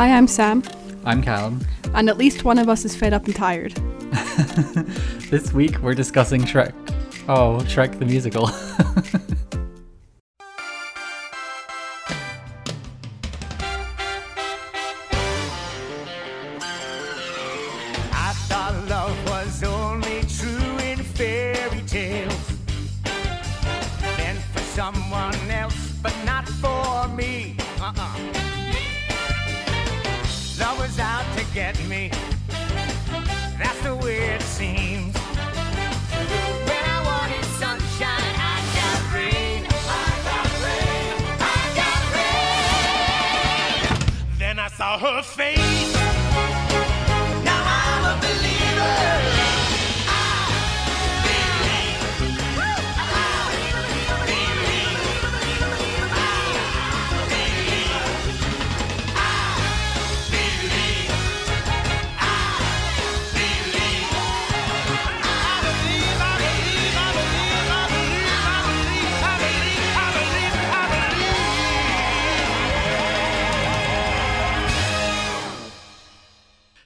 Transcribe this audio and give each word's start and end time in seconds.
Hi, 0.00 0.16
I'm 0.16 0.26
Sam, 0.26 0.62
I'm 1.04 1.22
Callum. 1.22 1.60
and 1.92 2.08
at 2.08 2.16
least 2.16 2.42
one 2.42 2.58
of 2.58 2.70
us 2.70 2.86
is 2.86 2.96
fed 2.96 3.12
up 3.12 3.26
and 3.26 3.36
tired. 3.36 3.74
This 5.30 5.52
week 5.52 5.78
we're 5.82 5.92
discussing 5.92 6.40
Shrek. 6.40 6.72
Oh, 7.28 7.58
Shrek 7.64 7.98
the 7.98 8.06
musical. 8.06 8.48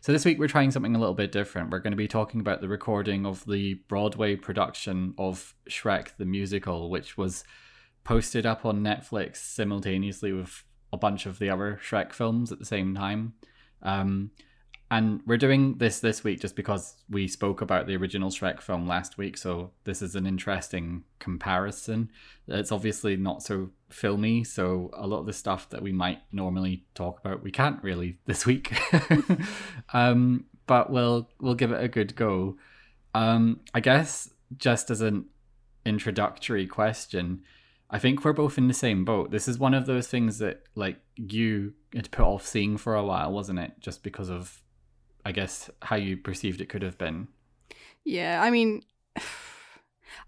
so 0.04 0.12
this 0.12 0.26
week 0.26 0.38
we're 0.38 0.48
trying 0.48 0.70
something 0.70 0.94
a 0.94 0.98
little 0.98 1.14
bit 1.14 1.32
different. 1.32 1.70
We're 1.70 1.78
going 1.78 1.92
to 1.92 1.96
be 1.96 2.06
talking 2.06 2.38
about 2.38 2.60
the 2.60 2.68
recording 2.68 3.24
of 3.24 3.42
the 3.46 3.80
Broadway 3.88 4.36
production 4.36 5.14
of 5.16 5.54
Shrek 5.70 6.18
the 6.18 6.26
musical, 6.26 6.90
which 6.90 7.16
was 7.16 7.42
posted 8.04 8.44
up 8.44 8.66
on 8.66 8.82
Netflix 8.82 9.36
simultaneously 9.36 10.34
with 10.34 10.62
a 10.92 10.98
bunch 10.98 11.24
of 11.24 11.38
the 11.38 11.48
other 11.48 11.80
Shrek 11.82 12.12
films 12.12 12.52
at 12.52 12.58
the 12.58 12.66
same 12.66 12.94
time. 12.94 13.32
Um, 13.80 14.32
and 14.94 15.22
we're 15.26 15.36
doing 15.36 15.78
this 15.78 15.98
this 15.98 16.22
week 16.22 16.40
just 16.40 16.54
because 16.54 16.94
we 17.10 17.26
spoke 17.26 17.60
about 17.60 17.88
the 17.88 17.96
original 17.96 18.30
Shrek 18.30 18.60
film 18.60 18.86
last 18.86 19.18
week, 19.18 19.36
so 19.36 19.72
this 19.82 20.00
is 20.00 20.14
an 20.14 20.24
interesting 20.24 21.02
comparison. 21.18 22.12
It's 22.46 22.70
obviously 22.70 23.16
not 23.16 23.42
so 23.42 23.70
filmy, 23.90 24.44
so 24.44 24.92
a 24.94 25.08
lot 25.08 25.18
of 25.18 25.26
the 25.26 25.32
stuff 25.32 25.68
that 25.70 25.82
we 25.82 25.90
might 25.90 26.20
normally 26.30 26.84
talk 26.94 27.18
about 27.18 27.42
we 27.42 27.50
can't 27.50 27.82
really 27.82 28.18
this 28.26 28.46
week. 28.46 28.72
um, 29.92 30.44
but 30.68 30.90
we'll 30.90 31.28
we'll 31.40 31.56
give 31.56 31.72
it 31.72 31.82
a 31.82 31.88
good 31.88 32.14
go. 32.14 32.56
Um, 33.16 33.62
I 33.74 33.80
guess 33.80 34.30
just 34.56 34.92
as 34.92 35.00
an 35.00 35.24
introductory 35.84 36.68
question, 36.68 37.42
I 37.90 37.98
think 37.98 38.24
we're 38.24 38.32
both 38.32 38.58
in 38.58 38.68
the 38.68 38.74
same 38.74 39.04
boat. 39.04 39.32
This 39.32 39.48
is 39.48 39.58
one 39.58 39.74
of 39.74 39.86
those 39.86 40.06
things 40.06 40.38
that 40.38 40.62
like 40.76 41.00
you 41.16 41.72
had 41.92 42.12
put 42.12 42.26
off 42.26 42.46
seeing 42.46 42.76
for 42.76 42.94
a 42.94 43.04
while, 43.04 43.32
wasn't 43.32 43.58
it? 43.58 43.72
Just 43.80 44.04
because 44.04 44.30
of 44.30 44.60
I 45.24 45.32
guess 45.32 45.70
how 45.82 45.96
you 45.96 46.16
perceived 46.16 46.60
it 46.60 46.68
could 46.68 46.82
have 46.82 46.98
been. 46.98 47.28
Yeah, 48.04 48.42
I 48.42 48.50
mean, 48.50 48.82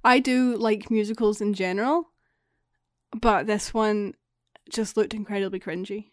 I 0.04 0.18
do 0.18 0.56
like 0.56 0.90
musicals 0.90 1.40
in 1.40 1.54
general, 1.54 2.10
but 3.20 3.46
this 3.46 3.74
one 3.74 4.14
just 4.70 4.96
looked 4.96 5.14
incredibly 5.14 5.60
cringy. 5.60 6.10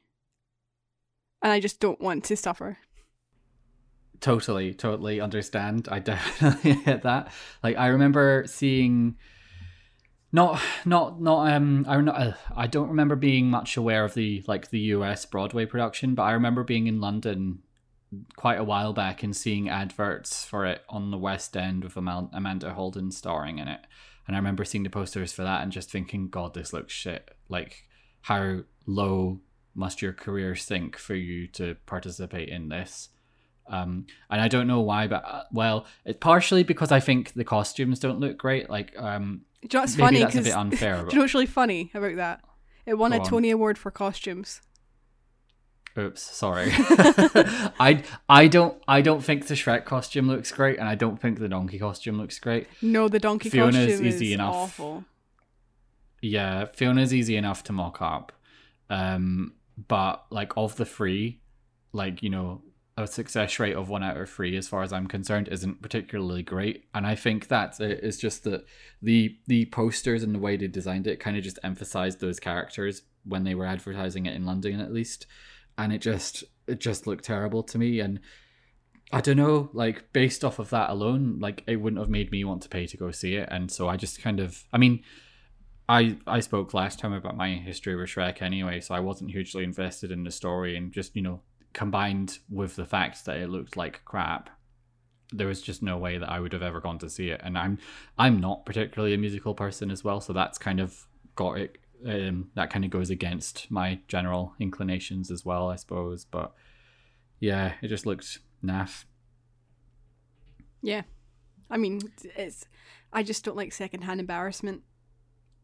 And 1.42 1.52
I 1.52 1.60
just 1.60 1.80
don't 1.80 2.00
want 2.00 2.24
to 2.26 2.38
suffer. 2.38 2.78
Totally, 4.22 4.74
totally 4.74 5.20
understand. 5.20 5.90
I 5.92 6.00
definitely 6.00 6.76
get 6.86 7.04
that. 7.04 7.32
Like 7.62 7.78
I 7.78 7.88
remember 7.88 8.46
seeing 8.48 9.18
not 10.32 10.62
not 10.86 11.22
not 11.22 11.52
um 11.52 11.86
I 11.88 12.00
not, 12.00 12.16
uh, 12.22 12.34
I 12.56 12.68
don't 12.68 12.90
remember 12.90 13.16
being 13.16 13.50
much 13.50 13.76
aware 13.76 14.06
of 14.06 14.14
the 14.14 14.44
like 14.48 14.70
the 14.70 14.80
US 14.80 15.26
Broadway 15.26 15.66
production, 15.66 16.16
but 16.16 16.24
I 16.24 16.32
remember 16.32 16.64
being 16.64 16.88
in 16.88 17.02
London 17.02 17.60
quite 18.36 18.60
a 18.60 18.64
while 18.64 18.94
back 18.94 19.24
and 19.24 19.36
seeing 19.36 19.70
adverts 19.70 20.46
for 20.46 20.66
it 20.66 20.84
on 20.90 21.12
the 21.12 21.18
West 21.18 21.56
End 21.56 21.84
with 21.84 21.98
Amanda 21.98 22.74
Holden 22.74 23.12
starring 23.12 23.60
in 23.60 23.68
it. 23.68 23.82
And 24.28 24.36
I 24.36 24.40
remember 24.40 24.64
seeing 24.64 24.84
the 24.84 24.90
posters 24.90 25.34
for 25.34 25.44
that 25.44 25.64
and 25.64 25.72
just 25.72 25.92
thinking, 25.92 26.30
God, 26.30 26.54
this 26.54 26.74
looks 26.74 26.94
shit. 26.94 27.32
Like, 27.50 27.84
how 28.22 28.60
low 28.86 29.40
must 29.76 30.02
your 30.02 30.14
career 30.14 30.56
sink 30.56 30.98
for 30.98 31.16
you 31.16 31.48
to 31.48 31.76
participate 31.86 32.50
in 32.50 32.70
this? 32.70 33.10
Um, 33.68 34.06
and 34.30 34.42
I 34.42 34.48
don't 34.48 34.68
know 34.68 34.82
why, 34.82 35.08
but 35.08 35.24
uh, 35.26 35.44
well, 35.52 35.86
it's 36.06 36.20
partially 36.20 36.64
because 36.64 36.92
I 36.92 37.00
think 37.00 37.34
the 37.34 37.44
costumes 37.44 38.00
don't 38.00 38.20
look 38.20 38.38
great. 38.38 38.70
Like, 38.70 38.94
um, 38.98 39.42
you 39.62 39.70
know 39.74 39.82
maybe 39.82 39.92
funny? 39.98 40.20
that's 40.20 40.36
a 40.36 40.42
bit 40.42 40.54
unfair. 40.54 40.98
Do 40.98 41.04
But, 41.06 41.14
you 41.14 41.20
know 41.20 41.24
what's 41.24 41.34
really 41.34 41.46
funny 41.46 41.92
about 41.94 42.16
that? 42.18 42.42
It 42.86 42.96
won 42.96 43.12
Go 43.12 43.18
a 43.18 43.20
on. 43.20 43.26
Tony 43.26 43.52
Award 43.52 43.78
for 43.78 43.92
costumes. 43.92 44.62
Oops, 45.98 46.22
sorry. 46.22 46.70
I 46.74 48.04
I 48.28 48.48
don't 48.48 48.82
I 48.88 49.02
don't 49.02 49.24
think 49.24 49.48
the 49.48 49.56
Shrek 49.56 49.86
costume 49.86 50.28
looks 50.28 50.52
great, 50.52 50.80
and 50.80 50.88
I 50.88 50.96
don't 50.96 51.20
think 51.22 51.40
the 51.40 51.50
donkey 51.50 51.80
costume 51.80 52.18
looks 52.18 52.40
great. 52.40 52.68
No, 52.82 53.08
the 53.08 53.20
donkey 53.20 53.50
Fiona's 53.50 53.88
costume 53.88 54.06
easy 54.08 54.28
is 54.28 54.34
enough. 54.34 54.56
awful. 54.56 55.06
Yeah, 56.22 56.66
Fiona's 56.74 57.14
easy 57.14 57.36
enough 57.36 57.64
to 57.66 57.74
mock 57.74 58.02
up. 58.02 58.32
Um, 58.90 59.54
but 59.88 60.26
like 60.30 60.54
of 60.56 60.76
the 60.76 60.86
three, 60.86 61.42
like, 61.92 62.24
you 62.24 62.30
know, 62.30 62.62
a 62.96 63.08
success 63.08 63.60
rate 63.60 63.76
of 63.76 63.90
one 63.90 64.04
out 64.04 64.18
of 64.18 64.30
three, 64.30 64.56
as 64.56 64.68
far 64.68 64.84
as 64.84 64.94
I'm 64.94 65.08
concerned, 65.08 65.48
isn't 65.50 65.82
particularly 65.82 66.44
great. 66.44 66.86
And 66.94 67.08
I 67.08 67.16
think 67.16 67.48
that. 67.48 67.80
It's 67.80 68.18
just 68.18 68.44
that 68.44 68.66
the 69.02 69.36
the 69.48 69.66
posters 69.66 70.24
and 70.24 70.34
the 70.34 70.40
way 70.40 70.56
they 70.56 70.68
designed 70.68 71.08
it 71.08 71.20
kind 71.20 71.36
of 71.36 71.44
just 71.44 71.60
emphasized 71.64 72.20
those 72.20 72.40
characters 72.40 73.02
when 73.26 73.44
they 73.44 73.56
were 73.56 73.66
advertising 73.66 74.26
it 74.26 74.36
in 74.36 74.46
London 74.46 74.80
at 74.80 74.94
least. 74.94 75.26
And 75.78 75.92
it 75.92 76.00
just 76.00 76.44
it 76.68 76.80
just 76.80 77.08
looked 77.08 77.26
terrible 77.26 77.64
to 77.64 77.78
me. 77.78 78.00
And 78.00 78.20
I 79.12 79.22
don't 79.22 79.38
know, 79.38 79.70
like 79.74 80.12
based 80.14 80.44
off 80.44 80.60
of 80.60 80.70
that 80.72 80.90
alone, 80.90 81.40
like 81.40 81.64
it 81.68 81.78
wouldn't 81.78 82.00
have 82.00 82.10
made 82.10 82.32
me 82.32 82.44
want 82.44 82.62
to 82.64 82.70
pay 82.70 82.88
to 82.88 82.98
go 82.98 83.12
see 83.12 83.36
it. 83.36 83.50
And 83.52 83.72
so 83.72 83.88
I 83.88 83.98
just 83.98 84.22
kind 84.22 84.40
of 84.40 84.64
I 84.72 84.78
mean 84.78 85.04
I 85.88 86.18
I 86.26 86.40
spoke 86.40 86.74
last 86.74 87.00
time 87.00 87.14
about 87.14 87.38
my 87.38 87.50
history 87.50 87.96
with 87.96 88.10
Shrek 88.10 88.42
anyway, 88.42 88.80
so 88.80 88.96
I 88.96 89.00
wasn't 89.00 89.32
hugely 89.32 89.64
invested 89.64 90.12
in 90.12 90.24
the 90.24 90.32
story, 90.32 90.78
and 90.78 90.92
just 90.92 91.16
you 91.16 91.22
know 91.22 91.42
combined 91.74 92.40
with 92.50 92.76
the 92.76 92.86
fact 92.86 93.26
that 93.26 93.38
it 93.38 93.50
looked 93.50 93.76
like 93.76 94.06
crap, 94.06 94.50
there 95.32 95.48
was 95.48 95.62
just 95.62 95.82
no 95.82 95.98
way 95.98 96.18
that 96.18 96.30
I 96.30 96.40
would 96.40 96.54
have 96.54 96.62
ever 96.62 96.80
gone 96.80 97.00
to 97.00 97.10
see 97.10 97.30
it. 97.30 97.42
And 97.44 97.58
I'm 97.58 97.80
I'm 98.18 98.40
not 98.40 98.66
particularly 98.66 99.14
a 99.14 99.18
musical 99.18 99.54
person 99.54 99.92
as 99.92 100.04
well, 100.04 100.22
so 100.22 100.34
that's 100.34 100.58
kind 100.58 100.80
of 100.80 101.06
got 101.36 101.58
it. 101.58 101.78
Um, 102.06 102.50
that 102.56 102.70
kind 102.70 102.84
of 102.86 102.92
goes 102.92 103.10
against 103.10 103.70
my 103.72 104.00
general 104.08 104.54
inclinations 104.60 105.32
as 105.32 105.46
well, 105.46 105.70
I 105.70 105.76
suppose. 105.78 106.26
But 106.26 106.52
yeah, 107.40 107.74
it 107.82 107.88
just 107.88 108.06
looked 108.06 108.40
naff. 108.64 109.06
Yeah. 110.82 111.04
I 111.70 111.78
mean, 111.78 112.02
it's. 112.36 112.66
I 113.12 113.24
just 113.24 113.46
don't 113.46 113.58
like 113.58 113.72
secondhand 113.74 114.20
embarrassment. 114.20 114.82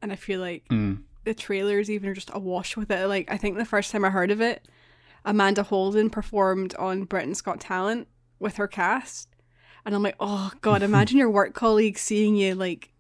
And 0.02 0.12
I 0.12 0.16
feel 0.16 0.40
like 0.40 0.66
Mm. 0.70 1.04
the 1.26 1.34
trailers 1.34 1.90
even 1.90 2.10
are 2.10 2.14
just 2.14 2.32
awash 2.34 2.78
with 2.78 2.90
it. 2.90 3.08
Like, 3.08 3.30
I 3.30 3.38
think 3.38 3.58
the 3.58 3.66
first 3.66 3.92
time 3.92 4.06
I 4.06 4.10
heard 4.10 4.32
of 4.32 4.40
it, 4.40 4.66
Amanda 5.26 5.64
Holden 5.64 6.10
performed 6.10 6.74
on 6.76 7.04
Britain's 7.04 7.42
Got 7.42 7.60
Talent 7.60 8.08
with 8.40 8.56
her 8.56 8.68
cast. 8.68 9.28
And 9.86 9.94
I'm 9.94 10.04
like, 10.04 10.16
oh, 10.22 10.52
God, 10.62 10.84
imagine 10.84 11.18
your 11.18 11.30
work 11.30 11.54
colleagues 11.54 12.00
seeing 12.02 12.36
you, 12.38 12.56
like, 12.56 12.94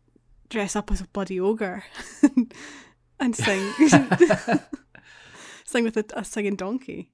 dress 0.49 0.75
up 0.75 0.91
as 0.91 0.99
a 0.99 1.07
bloody 1.07 1.39
ogre 1.39 1.83
and 3.19 3.35
sing. 3.35 3.71
sing 5.65 5.83
with 5.83 5.97
a, 5.97 6.05
a 6.13 6.23
singing 6.23 6.55
donkey. 6.55 7.11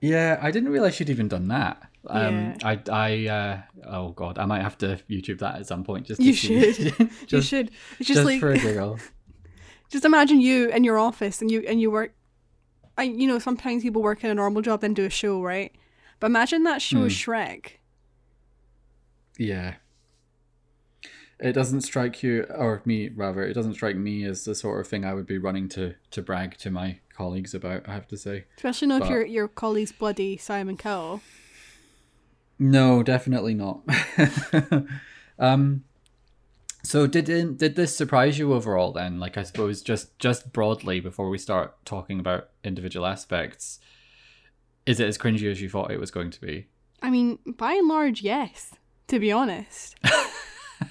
Yeah, 0.00 0.38
I 0.42 0.50
didn't 0.50 0.68
realize 0.70 0.94
she'd 0.94 1.10
even 1.10 1.28
done 1.28 1.48
that. 1.48 1.82
Um, 2.08 2.34
Yeah. 2.34 2.56
I, 2.62 2.80
I, 2.92 3.26
uh, 3.26 3.62
oh 3.88 4.10
god, 4.10 4.38
I 4.38 4.44
might 4.44 4.62
have 4.62 4.76
to 4.78 4.98
YouTube 5.10 5.38
that 5.40 5.56
at 5.56 5.66
some 5.66 5.84
point. 5.84 6.06
Just 6.06 6.20
You 6.20 6.32
see. 6.34 6.72
should. 6.72 6.94
just, 7.26 7.32
you 7.32 7.42
should. 7.42 7.70
It's 7.98 8.08
just, 8.08 8.08
just 8.08 8.24
like 8.24 8.40
for 8.40 8.50
a 8.50 8.58
giggle. 8.58 8.98
just 9.90 10.04
imagine 10.04 10.40
you 10.40 10.68
in 10.68 10.84
your 10.84 10.98
office 10.98 11.40
and 11.40 11.50
you 11.50 11.60
and 11.66 11.80
you 11.80 11.90
work 11.90 12.14
I 12.98 13.04
you 13.04 13.26
know 13.26 13.38
sometimes 13.38 13.82
people 13.82 14.02
work 14.02 14.22
in 14.24 14.30
a 14.30 14.34
normal 14.34 14.62
job 14.62 14.80
then 14.80 14.94
do 14.94 15.04
a 15.04 15.10
show 15.10 15.42
right 15.42 15.72
but 16.20 16.26
imagine 16.28 16.62
that 16.64 16.80
show 16.82 17.04
is 17.04 17.12
Shrek 17.12 17.72
Yeah. 19.38 19.74
It 21.38 21.52
doesn't 21.52 21.82
strike 21.82 22.22
you 22.22 22.44
or 22.44 22.82
me 22.84 23.08
rather. 23.08 23.42
It 23.42 23.54
doesn't 23.54 23.74
strike 23.74 23.96
me 23.96 24.24
as 24.24 24.44
the 24.44 24.54
sort 24.54 24.80
of 24.80 24.88
thing 24.88 25.04
I 25.04 25.14
would 25.14 25.26
be 25.26 25.38
running 25.38 25.68
to 25.70 25.94
to 26.12 26.22
brag 26.22 26.56
to 26.58 26.70
my 26.70 27.00
colleagues 27.14 27.54
about. 27.54 27.88
I 27.88 27.92
have 27.94 28.08
to 28.08 28.16
say. 28.16 28.44
Especially 28.56 28.88
not 28.88 29.02
if 29.02 29.08
But- 29.08 29.10
your 29.10 29.26
your 29.26 29.48
colleague's 29.48 29.92
bloody 29.92 30.36
Simon 30.36 30.76
Cowell. 30.76 31.20
No, 32.58 33.02
definitely 33.02 33.52
not. 33.54 33.82
um, 35.38 35.84
so 36.82 37.06
did 37.06 37.26
did 37.58 37.76
this 37.76 37.94
surprise 37.94 38.38
you 38.38 38.54
overall? 38.54 38.92
Then, 38.92 39.20
like 39.20 39.36
I 39.36 39.42
suppose 39.42 39.82
just 39.82 40.18
just 40.18 40.52
broadly 40.52 41.00
before 41.00 41.28
we 41.28 41.36
start 41.36 41.74
talking 41.84 42.18
about 42.18 42.48
individual 42.64 43.04
aspects, 43.06 43.78
is 44.86 45.00
it 45.00 45.08
as 45.08 45.18
cringy 45.18 45.50
as 45.50 45.60
you 45.60 45.68
thought 45.68 45.90
it 45.90 46.00
was 46.00 46.10
going 46.10 46.30
to 46.30 46.40
be? 46.40 46.68
I 47.02 47.10
mean, 47.10 47.38
by 47.44 47.74
and 47.74 47.88
large, 47.88 48.22
yes. 48.22 48.72
To 49.08 49.18
be 49.20 49.30
honest, 49.30 49.94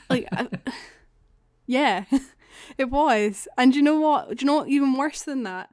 like, 0.09 0.27
I, 0.31 0.47
yeah, 1.65 2.05
it 2.77 2.89
was. 2.89 3.47
And 3.57 3.71
do 3.71 3.79
you 3.79 3.83
know 3.83 3.99
what? 3.99 4.29
Do 4.29 4.35
you 4.39 4.47
know 4.47 4.57
what? 4.57 4.69
Even 4.69 4.93
worse 4.93 5.23
than 5.23 5.43
that. 5.43 5.69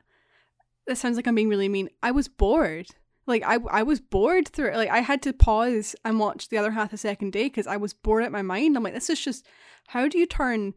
This 0.87 1.00
sounds 1.00 1.17
like 1.17 1.26
I'm 1.26 1.35
being 1.35 1.49
really 1.49 1.69
mean. 1.69 1.91
I 2.03 2.11
was 2.11 2.29
bored. 2.29 2.88
Like 3.26 3.44
I, 3.44 3.59
I 3.70 3.82
was 3.82 4.00
bored 4.00 4.49
through 4.49 4.73
it. 4.73 4.76
Like 4.76 4.91
I 4.91 5.00
had 5.00 5.23
to 5.23 5.32
pause 5.32 5.94
and 6.05 6.19
watch 6.19 6.49
the 6.49 6.59
other 6.59 6.73
half 6.73 6.91
the 6.91 6.97
second 6.97 7.32
day 7.32 7.44
because 7.44 7.67
I 7.67 7.76
was 7.76 7.94
bored 7.94 8.25
at 8.25 8.32
my 8.32 8.43
mind. 8.43 8.76
I'm 8.76 8.82
like, 8.82 8.94
this 8.94 9.11
is 9.11 9.20
just 9.20 9.47
how 9.88 10.09
do 10.09 10.19
you 10.19 10.26
turn 10.26 10.75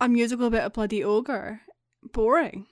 a 0.00 0.08
musical 0.08 0.46
about 0.46 0.66
a 0.66 0.70
bloody 0.70 1.02
ogre 1.02 1.62
boring? 2.12 2.66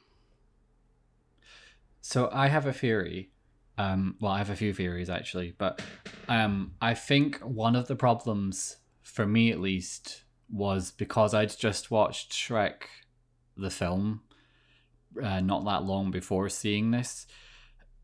So 2.03 2.29
I 2.31 2.49
have 2.49 2.67
a 2.67 2.73
theory. 2.73 3.31
Um, 3.79 4.17
well, 4.21 4.33
I 4.33 4.39
have 4.39 4.51
a 4.51 4.57
few 4.57 4.75
theories 4.75 5.09
actually, 5.09 5.55
but 5.57 5.81
um, 6.29 6.75
I 6.81 6.93
think 6.95 7.39
one 7.39 7.75
of 7.75 7.89
the 7.89 7.97
problems 7.97 8.77
for 9.05 9.27
me, 9.27 9.53
at 9.53 9.61
least, 9.61 10.25
was 10.51 10.91
because 10.91 11.35
I'd 11.35 11.57
just 11.57 11.91
watched 11.91 12.33
Shrek, 12.33 12.87
the 13.57 13.71
film, 13.71 14.23
uh, 15.23 15.41
not 15.41 15.65
that 15.65 15.85
long 15.85 16.11
before 16.11 16.49
seeing 16.49 16.91
this. 16.91 17.27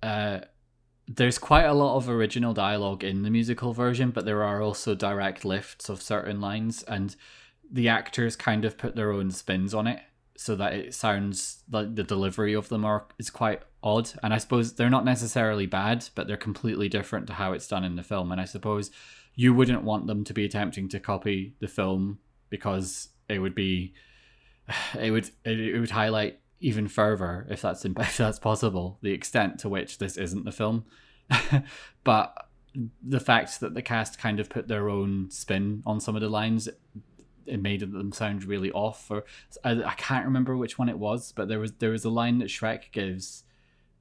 Uh, 0.03 0.41
there's 1.09 1.39
quite 1.39 1.65
a 1.65 1.75
lot 1.75 1.97
of 1.97 2.09
original 2.09 2.55
dialogue 2.55 3.03
in 3.03 3.23
the 3.23 3.31
musical 3.31 3.73
version, 3.73 4.11
but 4.11 4.25
there 4.25 4.45
are 4.45 4.63
also 4.63 4.95
direct 4.95 5.45
lifts 5.45 5.89
of 5.89 6.01
certain 6.01 6.41
lines, 6.41 6.85
and 6.85 7.17
the 7.71 7.89
actors 7.89 8.37
kind 8.37 8.65
of 8.65 8.79
put 8.79 8.95
their 8.95 9.11
own 9.11 9.31
spins 9.31 9.75
on 9.75 9.87
it 9.87 10.01
so 10.37 10.57
that 10.57 10.73
it 10.73 10.95
sounds 10.95 11.65
like 11.71 11.95
the 11.95 12.03
delivery 12.03 12.55
of 12.55 12.71
them 12.71 12.83
are 12.85 13.05
is 13.19 13.29
quite 13.29 13.61
odd. 13.83 14.11
And 14.23 14.33
I 14.33 14.39
suppose 14.39 14.73
they're 14.73 14.89
not 14.89 15.05
necessarily 15.05 15.67
bad, 15.67 16.09
but 16.15 16.27
they're 16.27 16.39
completely 16.39 16.89
different 16.89 17.27
to 17.27 17.35
how 17.35 17.53
it's 17.53 17.69
done 17.69 17.85
in 17.85 17.97
the 17.97 18.03
film. 18.03 18.33
And 18.33 18.41
I 18.41 18.47
suppose 18.47 18.91
you 19.35 19.55
wouldn't 19.55 19.83
want 19.83 20.07
them 20.07 20.25
to 20.25 20.35
be 20.35 20.45
attempting 20.45 20.89
to 20.89 21.01
copy 21.01 21.55
the 21.61 21.69
film 21.69 22.19
because 22.49 23.09
it 23.29 23.39
would 23.39 23.55
be 23.55 23.95
it 24.99 25.11
would 25.11 25.31
it, 25.45 25.79
would 25.79 25.91
highlight 25.91 26.41
even 26.61 26.89
further 26.89 27.47
if 27.51 27.63
that's 27.63 27.85
if 27.85 28.17
that's 28.17 28.39
possible 28.39 28.99
the 29.03 29.13
extent 29.13 29.59
to 29.61 29.69
which 29.69 29.99
this 29.99 30.17
isn't 30.17 30.45
the 30.45 30.53
film. 30.53 30.85
But 32.05 32.47
the 33.03 33.21
fact 33.21 33.61
that 33.61 33.75
the 33.75 33.83
cast 33.83 34.19
kind 34.19 34.39
of 34.41 34.49
put 34.49 34.69
their 34.69 34.89
own 34.89 35.31
spin 35.31 35.83
on 35.85 36.01
some 36.01 36.15
of 36.15 36.23
the 36.23 36.29
lines 36.29 36.69
it 37.47 37.61
made 37.61 37.81
them 37.81 38.13
sound 38.13 38.45
really 38.45 38.71
off 38.71 39.11
or 39.11 39.25
I, 39.65 39.83
I 39.83 39.95
can't 39.95 40.25
remember 40.25 40.57
which 40.57 40.79
one 40.79 40.89
it 40.89 40.99
was 40.99 41.33
but 41.33 41.49
there 41.49 41.59
was 41.59 41.73
there 41.73 41.91
was 41.91 42.05
a 42.05 42.11
line 42.11 42.39
that 42.39 42.49
Shrek 42.49 42.93
gives 42.93 43.43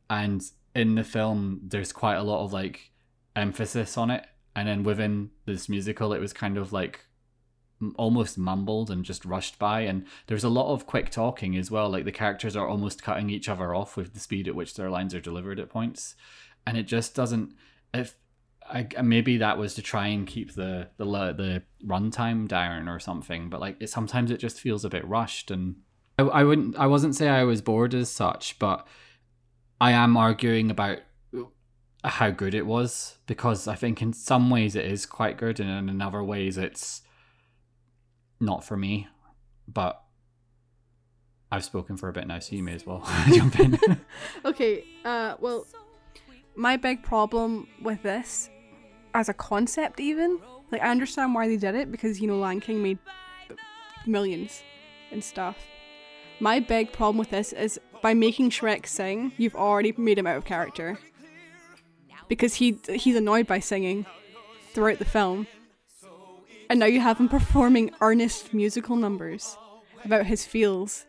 and 0.10 0.44
in 0.76 0.96
the 0.96 1.04
film 1.04 1.62
there's 1.64 1.92
quite 1.92 2.18
a 2.18 2.24
lot 2.24 2.44
of 2.44 2.54
like 2.54 2.92
emphasis 3.36 3.98
on 3.98 4.12
it 4.12 4.26
and 4.56 4.68
then 4.68 4.84
within 4.84 5.32
this 5.46 5.70
musical 5.70 6.14
it 6.14 6.20
was 6.20 6.34
kind 6.34 6.58
of 6.58 6.74
like 6.74 7.06
almost 7.96 8.38
mumbled 8.38 8.90
and 8.90 9.06
just 9.06 9.26
rushed 9.26 9.58
by. 9.58 9.82
And 9.82 10.06
there's 10.28 10.44
a 10.44 10.50
lot 10.50 10.74
of 10.74 10.86
quick 10.86 11.10
talking 11.10 11.56
as 11.56 11.72
well. 11.72 11.90
Like 11.90 12.06
the 12.06 12.12
characters 12.12 12.56
are 12.56 12.68
almost 12.68 13.04
cutting 13.04 13.30
each 13.30 13.50
other 13.50 13.74
off 13.74 13.96
with 13.96 14.14
the 14.14 14.20
speed 14.20 14.48
at 14.48 14.56
which 14.56 14.74
their 14.74 14.90
lines 14.90 15.16
are 15.16 15.22
delivered 15.22 15.60
at 15.60 15.70
points. 15.70 16.16
And 16.68 16.78
it 16.78 16.84
just 16.84 17.16
doesn't 17.16 17.56
if 17.94 18.16
I, 18.70 18.88
maybe 19.02 19.38
that 19.38 19.58
was 19.58 19.74
to 19.76 19.82
try 19.82 20.08
and 20.08 20.28
keep 20.28 20.54
the 20.54 20.90
the 20.98 21.06
the 21.06 21.64
runtime 21.84 22.48
down 22.48 22.88
or 22.88 23.00
something 23.00 23.50
but 23.50 23.60
like 23.60 23.78
it 23.80 23.90
sometimes 23.90 24.30
it 24.30 24.38
just 24.38 24.60
feels 24.60 24.86
a 24.86 24.90
bit 24.90 25.08
rushed. 25.08 25.50
And 25.50 25.78
I, 26.18 26.24
I 26.24 26.44
wouldn't 26.44 26.78
I 26.78 26.88
wasn't 26.88 27.16
say 27.16 27.30
I 27.30 27.44
was 27.44 27.62
bored 27.62 27.94
as 27.94 28.10
such 28.10 28.60
but 28.60 28.86
I 29.82 29.92
am 29.92 30.18
arguing 30.18 30.70
about 30.70 31.00
how 32.04 32.30
good 32.30 32.54
it 32.54 32.66
was 32.66 33.18
because 33.28 33.68
I 33.68 33.76
think 33.76 34.02
in 34.02 34.14
some 34.14 34.50
ways 34.50 34.76
it 34.76 34.86
is 34.86 35.06
quite 35.06 35.38
good 35.38 35.60
and 35.60 35.90
in 35.90 36.02
other 36.02 36.24
ways 36.24 36.58
it's 36.58 37.02
not 38.40 38.64
for 38.64 38.78
me 38.78 39.08
but 39.68 40.02
I've 41.52 41.66
spoken 41.66 41.98
for 41.98 42.08
a 42.08 42.14
bit 42.14 42.28
now 42.28 42.40
so 42.40 42.56
you 42.56 42.64
may 42.64 42.74
as 42.74 42.86
well 42.86 43.04
jump 43.34 43.60
in 43.60 43.78
Okay, 44.46 44.86
uh, 45.04 45.36
well, 45.40 45.66
my 46.56 46.78
big 46.78 47.04
problem 47.04 47.68
with 47.82 48.04
this, 48.04 48.50
as 49.14 49.30
a 49.30 49.34
concept, 49.34 50.00
even, 50.00 50.40
like, 50.72 50.82
I 50.82 50.90
understand 50.90 51.34
why 51.34 51.48
they 51.48 51.58
did 51.58 51.76
it 51.76 51.92
because, 51.92 52.20
you 52.20 52.28
know, 52.28 52.38
Lion 52.38 52.60
King 52.60 52.84
made 52.84 53.00
millions 54.06 54.62
and 55.12 55.24
stuff. 55.24 55.58
My 56.40 56.60
big 56.60 56.92
problem 56.92 57.18
with 57.18 57.30
this 57.30 57.54
is 57.54 57.80
by 58.02 58.14
making 58.14 58.52
Shrek 58.52 58.86
sing, 58.86 59.32
you've 59.38 59.56
already 59.56 59.94
made 59.98 60.18
him 60.18 60.28
out 60.28 60.38
of 60.38 60.46
character. 60.46 61.00
Because 62.30 62.56
he 62.56 62.80
he's 62.88 63.16
annoyed 63.18 63.46
by 63.48 63.60
singing 63.60 64.06
throughout 64.74 65.00
the 65.00 65.06
film. 65.06 65.48
And 66.70 66.80
now 66.80 66.86
you 66.86 67.02
have 67.02 67.18
him 67.20 67.28
performing 67.28 67.92
earnest 68.00 68.54
musical 68.54 68.96
numbers 68.96 69.58
about 70.06 70.26
his 70.28 70.46
feels. 70.46 71.06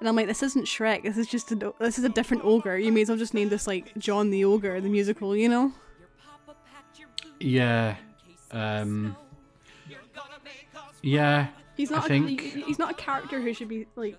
And 0.00 0.08
I'm 0.08 0.16
like, 0.16 0.26
this 0.26 0.42
isn't 0.42 0.64
Shrek. 0.66 1.02
This 1.04 1.16
is 1.18 1.26
just 1.28 1.52
a 1.52 1.72
this 1.78 1.98
is 1.98 2.04
a 2.04 2.08
different 2.08 2.44
ogre. 2.44 2.76
You 2.78 2.90
may 2.90 3.02
as 3.02 3.08
well 3.08 3.18
just 3.18 3.34
name 3.34 3.48
this 3.50 3.66
like 3.66 3.96
John 3.98 4.30
the 4.30 4.44
Ogre, 4.44 4.80
the 4.80 4.88
musical. 4.88 5.36
You 5.36 5.48
know? 5.48 5.72
yeah 7.40 7.96
um 8.50 9.16
yeah 11.02 11.48
He's 11.76 11.90
I 11.90 11.96
not. 11.96 12.06
think- 12.06 12.40
he- 12.40 12.62
he's 12.62 12.78
not 12.78 12.92
a 12.92 12.94
character 12.94 13.40
who 13.40 13.52
should 13.52 13.68
be 13.68 13.86
like. 13.96 14.16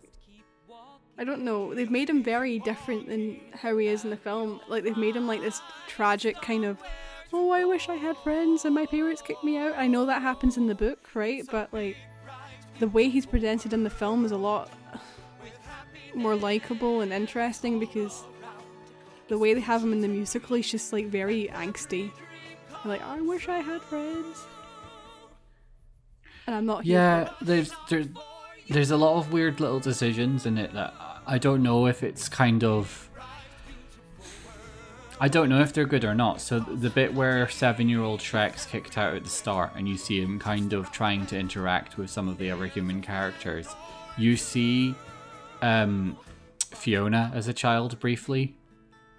I 1.17 1.23
don't 1.23 1.43
know. 1.43 1.73
They've 1.73 1.89
made 1.89 2.09
him 2.09 2.23
very 2.23 2.59
different 2.59 3.07
than 3.07 3.39
how 3.53 3.77
he 3.77 3.87
is 3.87 4.03
in 4.03 4.09
the 4.09 4.17
film. 4.17 4.59
Like 4.67 4.83
they've 4.83 4.97
made 4.97 5.15
him 5.15 5.27
like 5.27 5.41
this 5.41 5.61
tragic 5.87 6.41
kind 6.41 6.65
of. 6.65 6.81
Oh, 7.31 7.51
I 7.51 7.65
wish 7.65 7.89
I 7.89 7.95
had 7.95 8.17
friends 8.17 8.65
and 8.65 8.75
my 8.75 8.85
parents 8.85 9.21
kicked 9.21 9.43
me 9.43 9.57
out. 9.57 9.75
I 9.77 9.87
know 9.87 10.05
that 10.05 10.21
happens 10.21 10.57
in 10.57 10.67
the 10.67 10.75
book, 10.75 11.09
right? 11.13 11.43
But 11.49 11.73
like, 11.73 11.97
the 12.79 12.87
way 12.89 13.09
he's 13.09 13.25
presented 13.25 13.73
in 13.73 13.83
the 13.83 13.89
film 13.89 14.25
is 14.25 14.31
a 14.31 14.37
lot 14.37 14.69
more 16.13 16.35
likable 16.35 17.01
and 17.01 17.11
interesting 17.11 17.79
because 17.79 18.23
the 19.27 19.37
way 19.37 19.53
they 19.53 19.61
have 19.61 19.83
him 19.83 19.91
in 19.91 20.01
the 20.01 20.07
musical, 20.07 20.55
is 20.55 20.69
just 20.69 20.93
like 20.93 21.07
very 21.07 21.49
angsty. 21.53 22.11
Like, 22.83 23.01
I 23.01 23.19
wish 23.21 23.49
I 23.49 23.59
had 23.59 23.81
friends. 23.81 24.43
And 26.47 26.55
I'm 26.55 26.65
not 26.65 26.85
Yeah, 26.85 27.31
there's 27.41 27.73
there's 27.89 28.07
there's 28.69 28.91
a 28.91 28.97
lot 28.97 29.17
of 29.17 29.31
weird 29.31 29.59
little 29.59 29.79
decisions 29.79 30.45
in 30.45 30.57
it 30.57 30.73
that 30.73 30.93
I 31.27 31.37
don't 31.37 31.63
know 31.63 31.87
if 31.87 32.03
it's 32.03 32.29
kind 32.29 32.63
of 32.63 33.09
I 35.19 35.29
don't 35.29 35.47
know 35.47 35.61
if 35.61 35.71
they're 35.71 35.85
good 35.85 36.03
or 36.03 36.13
not. 36.13 36.41
So 36.41 36.59
the 36.59 36.89
bit 36.89 37.13
where 37.13 37.47
seven-year-old 37.47 38.19
Shrek's 38.19 38.65
kicked 38.65 38.97
out 38.97 39.15
at 39.15 39.23
the 39.23 39.29
start, 39.29 39.71
and 39.75 39.87
you 39.87 39.97
see 39.97 40.21
him 40.21 40.39
kind 40.39 40.73
of 40.73 40.91
trying 40.91 41.25
to 41.27 41.39
interact 41.39 41.97
with 41.97 42.09
some 42.09 42.27
of 42.27 42.37
the 42.37 42.51
other 42.51 42.67
human 42.67 43.01
characters, 43.01 43.67
you 44.17 44.35
see 44.35 44.93
um, 45.61 46.17
Fiona 46.71 47.31
as 47.33 47.47
a 47.47 47.53
child 47.53 47.97
briefly 47.99 48.55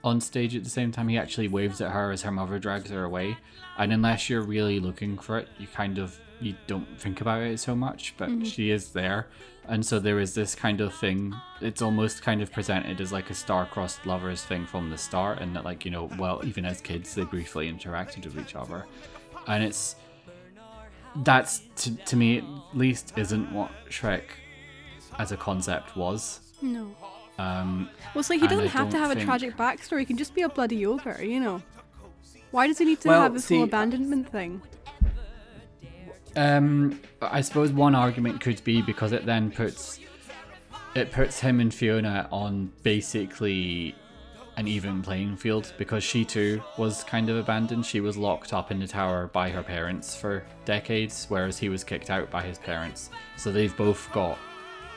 on 0.05 0.21
stage 0.21 0.55
at 0.55 0.65
the 0.65 0.71
same 0.71 0.93
time. 0.93 1.09
He 1.09 1.17
actually 1.17 1.49
waves 1.49 1.81
at 1.81 1.93
her 1.93 2.13
as 2.13 2.21
her 2.23 2.31
mother 2.31 2.59
drags 2.59 2.91
her 2.91 3.05
away, 3.05 3.39
and 3.79 3.91
unless 3.91 4.29
you're 4.29 4.43
really 4.43 4.79
looking 4.79 5.17
for 5.17 5.39
it, 5.39 5.49
you 5.59 5.67
kind 5.67 5.99
of 5.99 6.21
you 6.41 6.55
don't 6.67 6.87
think 7.01 7.21
about 7.21 7.43
it 7.43 7.59
so 7.61 7.75
much. 7.75 8.15
But 8.17 8.47
she 8.47 8.71
is 8.71 8.91
there, 8.91 9.29
and 9.69 9.85
so 9.85 9.99
there 9.99 10.19
is 10.21 10.35
this 10.35 10.55
kind 10.55 10.81
of 10.81 10.95
thing. 10.95 11.35
It's 11.61 11.83
almost 11.83 12.23
kind 12.23 12.43
of 12.43 12.53
presented 12.53 13.01
as 13.01 13.13
like 13.13 13.31
a 13.31 13.35
star-crossed 13.35 14.07
lovers 14.07 14.43
thing 14.45 14.67
from 14.67 14.91
the 14.91 14.99
start, 14.99 15.41
and 15.41 15.55
that 15.57 15.65
like 15.65 15.85
you 15.85 15.91
know, 15.91 16.11
well, 16.19 16.41
even 16.45 16.65
as 16.65 16.81
kids, 16.81 17.15
they 17.15 17.25
briefly 17.25 17.73
interacted 17.73 18.25
with 18.25 18.39
each 18.39 18.55
other, 18.55 18.87
and 19.47 19.63
it's 19.65 19.97
that's 21.25 21.63
to, 21.77 21.95
to 21.97 22.17
me 22.17 22.39
at 22.39 22.45
least 22.75 23.15
isn't 23.17 23.51
what 23.53 23.71
Shrek 23.89 24.25
as 25.19 25.33
a 25.33 25.37
concept 25.37 25.97
was. 25.97 26.41
No. 26.61 26.95
Um, 27.39 27.89
Well, 28.15 28.21
it's 28.21 28.31
like 28.31 28.41
he 28.41 28.47
doesn't 28.47 28.69
have 28.69 28.89
to 28.89 28.93
don't 28.93 29.09
have 29.09 29.17
a 29.17 29.21
tragic 29.21 29.57
backstory. 29.57 30.01
He 30.01 30.05
can 30.07 30.17
just 30.17 30.35
be 30.35 30.43
a 30.43 30.49
bloody 30.49 30.85
ogre, 30.87 31.23
you 31.23 31.41
know. 31.41 31.63
Why 32.51 32.67
does 32.67 32.79
he 32.79 32.85
need 32.85 33.01
to 33.03 33.09
Well, 33.09 33.23
have 33.23 33.35
this 33.35 33.47
see, 33.47 33.57
whole 33.57 33.65
abandonment 33.65 34.31
thing? 34.31 34.63
Um, 36.37 37.01
I 37.23 37.41
suppose 37.41 37.73
one 37.73 37.95
argument 37.95 38.41
could 38.41 38.63
be 38.63 38.83
because 38.83 39.13
it 39.13 39.25
then 39.25 39.51
puts 39.51 39.99
it 40.95 41.13
puts 41.13 41.41
him 41.41 41.61
and 41.61 41.73
Fiona 41.73 42.29
on 42.31 42.73
basically 42.83 43.95
an 44.57 44.67
even 44.67 45.03
playing 45.03 45.37
field 45.37 45.73
because 45.77 46.03
she 46.03 46.25
too 46.25 46.63
was 46.79 47.05
kind 47.05 47.29
of 47.29 47.37
abandoned. 47.37 47.85
She 47.85 48.01
was 48.01 48.17
locked 48.17 48.53
up 48.55 48.71
in 48.71 48.79
the 48.79 48.87
tower 48.87 49.27
by 49.27 49.51
her 49.51 49.63
parents 49.63 50.17
for 50.17 50.45
decades, 50.65 51.27
whereas 51.29 51.59
he 51.59 51.69
was 51.69 51.85
kicked 51.85 52.09
out 52.09 52.31
by 52.31 52.43
his 52.43 52.59
parents. 52.59 53.11
So 53.37 53.53
they've 53.53 53.77
both 53.77 54.11
got 54.13 54.39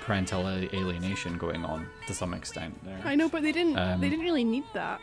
parental 0.01 0.47
alienation 0.47 1.37
going 1.37 1.65
on 1.65 1.87
to 2.07 2.13
some 2.13 2.33
extent 2.33 2.73
there. 2.85 2.99
I 3.03 3.15
know, 3.15 3.27
but 3.27 3.43
they 3.43 3.51
didn't. 3.51 3.77
Um, 3.77 3.99
they 3.99 4.09
didn't 4.09 4.23
really 4.23 4.45
need 4.45 4.63
that 4.73 5.01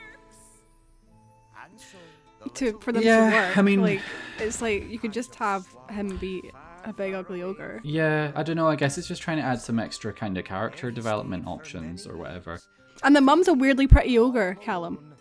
to 2.54 2.78
for 2.80 2.92
them 2.92 3.02
Yeah, 3.02 3.30
to 3.30 3.36
work. 3.36 3.58
I 3.58 3.62
mean- 3.62 3.82
like 3.82 4.00
it's 4.38 4.62
like 4.62 4.88
you 4.88 4.98
could 4.98 5.12
just 5.12 5.34
have 5.36 5.66
him 5.90 6.16
be 6.18 6.50
a 6.84 6.92
big 6.92 7.14
ugly 7.14 7.42
ogre. 7.42 7.80
Yeah, 7.84 8.30
I 8.36 8.42
don't 8.42 8.56
know. 8.56 8.68
I 8.68 8.76
guess 8.76 8.96
it's 8.98 9.08
just 9.08 9.20
trying 9.22 9.38
to 9.38 9.42
add 9.42 9.60
some 9.60 9.78
extra 9.80 10.12
kind 10.12 10.38
of 10.38 10.44
character 10.44 10.90
development 10.90 11.46
options 11.46 12.06
or 12.06 12.16
whatever. 12.16 12.60
And 13.02 13.14
the 13.16 13.20
mum's 13.20 13.48
a 13.48 13.52
weirdly 13.54 13.86
pretty 13.88 14.16
ogre, 14.18 14.56
Callum. 14.60 15.14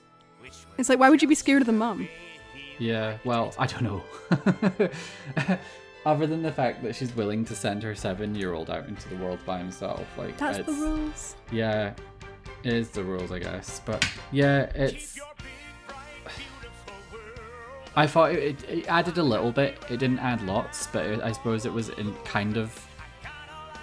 It's 0.78 0.90
like, 0.90 1.00
why 1.00 1.10
would 1.10 1.22
you 1.22 1.28
be 1.28 1.36
scared 1.36 1.62
of 1.62 1.66
the 1.66 1.74
mum? 1.74 2.08
Yeah, 2.78 3.18
well, 3.26 3.54
I 3.58 3.66
don't 3.68 3.82
know. 3.84 4.04
Other 6.06 6.28
than 6.28 6.44
the 6.44 6.52
fact 6.52 6.84
that 6.84 6.96
she's 6.96 7.16
willing 7.16 7.44
to 7.46 7.56
send 7.56 7.82
her 7.82 7.96
seven-year-old 7.96 8.70
out 8.70 8.88
into 8.88 9.10
the 9.10 9.16
world 9.16 9.40
by 9.44 9.58
himself, 9.58 10.06
like 10.18 10.38
That's 10.38 10.60
the 10.66 10.72
rules. 10.72 11.36
Yeah, 11.52 11.94
it 12.64 12.74
is 12.74 12.90
the 12.90 13.04
rules, 13.04 13.32
I 13.32 13.40
guess. 13.40 13.82
But 13.84 14.08
yeah, 14.32 14.70
it's. 14.76 15.18
I 17.96 18.08
thought 18.08 18.32
it, 18.32 18.64
it, 18.64 18.70
it 18.70 18.88
added 18.88 19.18
a 19.18 19.24
little 19.24 19.52
bit. 19.52 19.78
It 19.90 19.98
didn't 19.98 20.20
add 20.20 20.42
lots, 20.42 20.88
but 20.88 21.06
it, 21.06 21.22
I 21.22 21.32
suppose 21.32 21.66
it 21.66 21.72
was 21.72 21.90
in 21.90 22.14
kind 22.26 22.58
of 22.58 22.86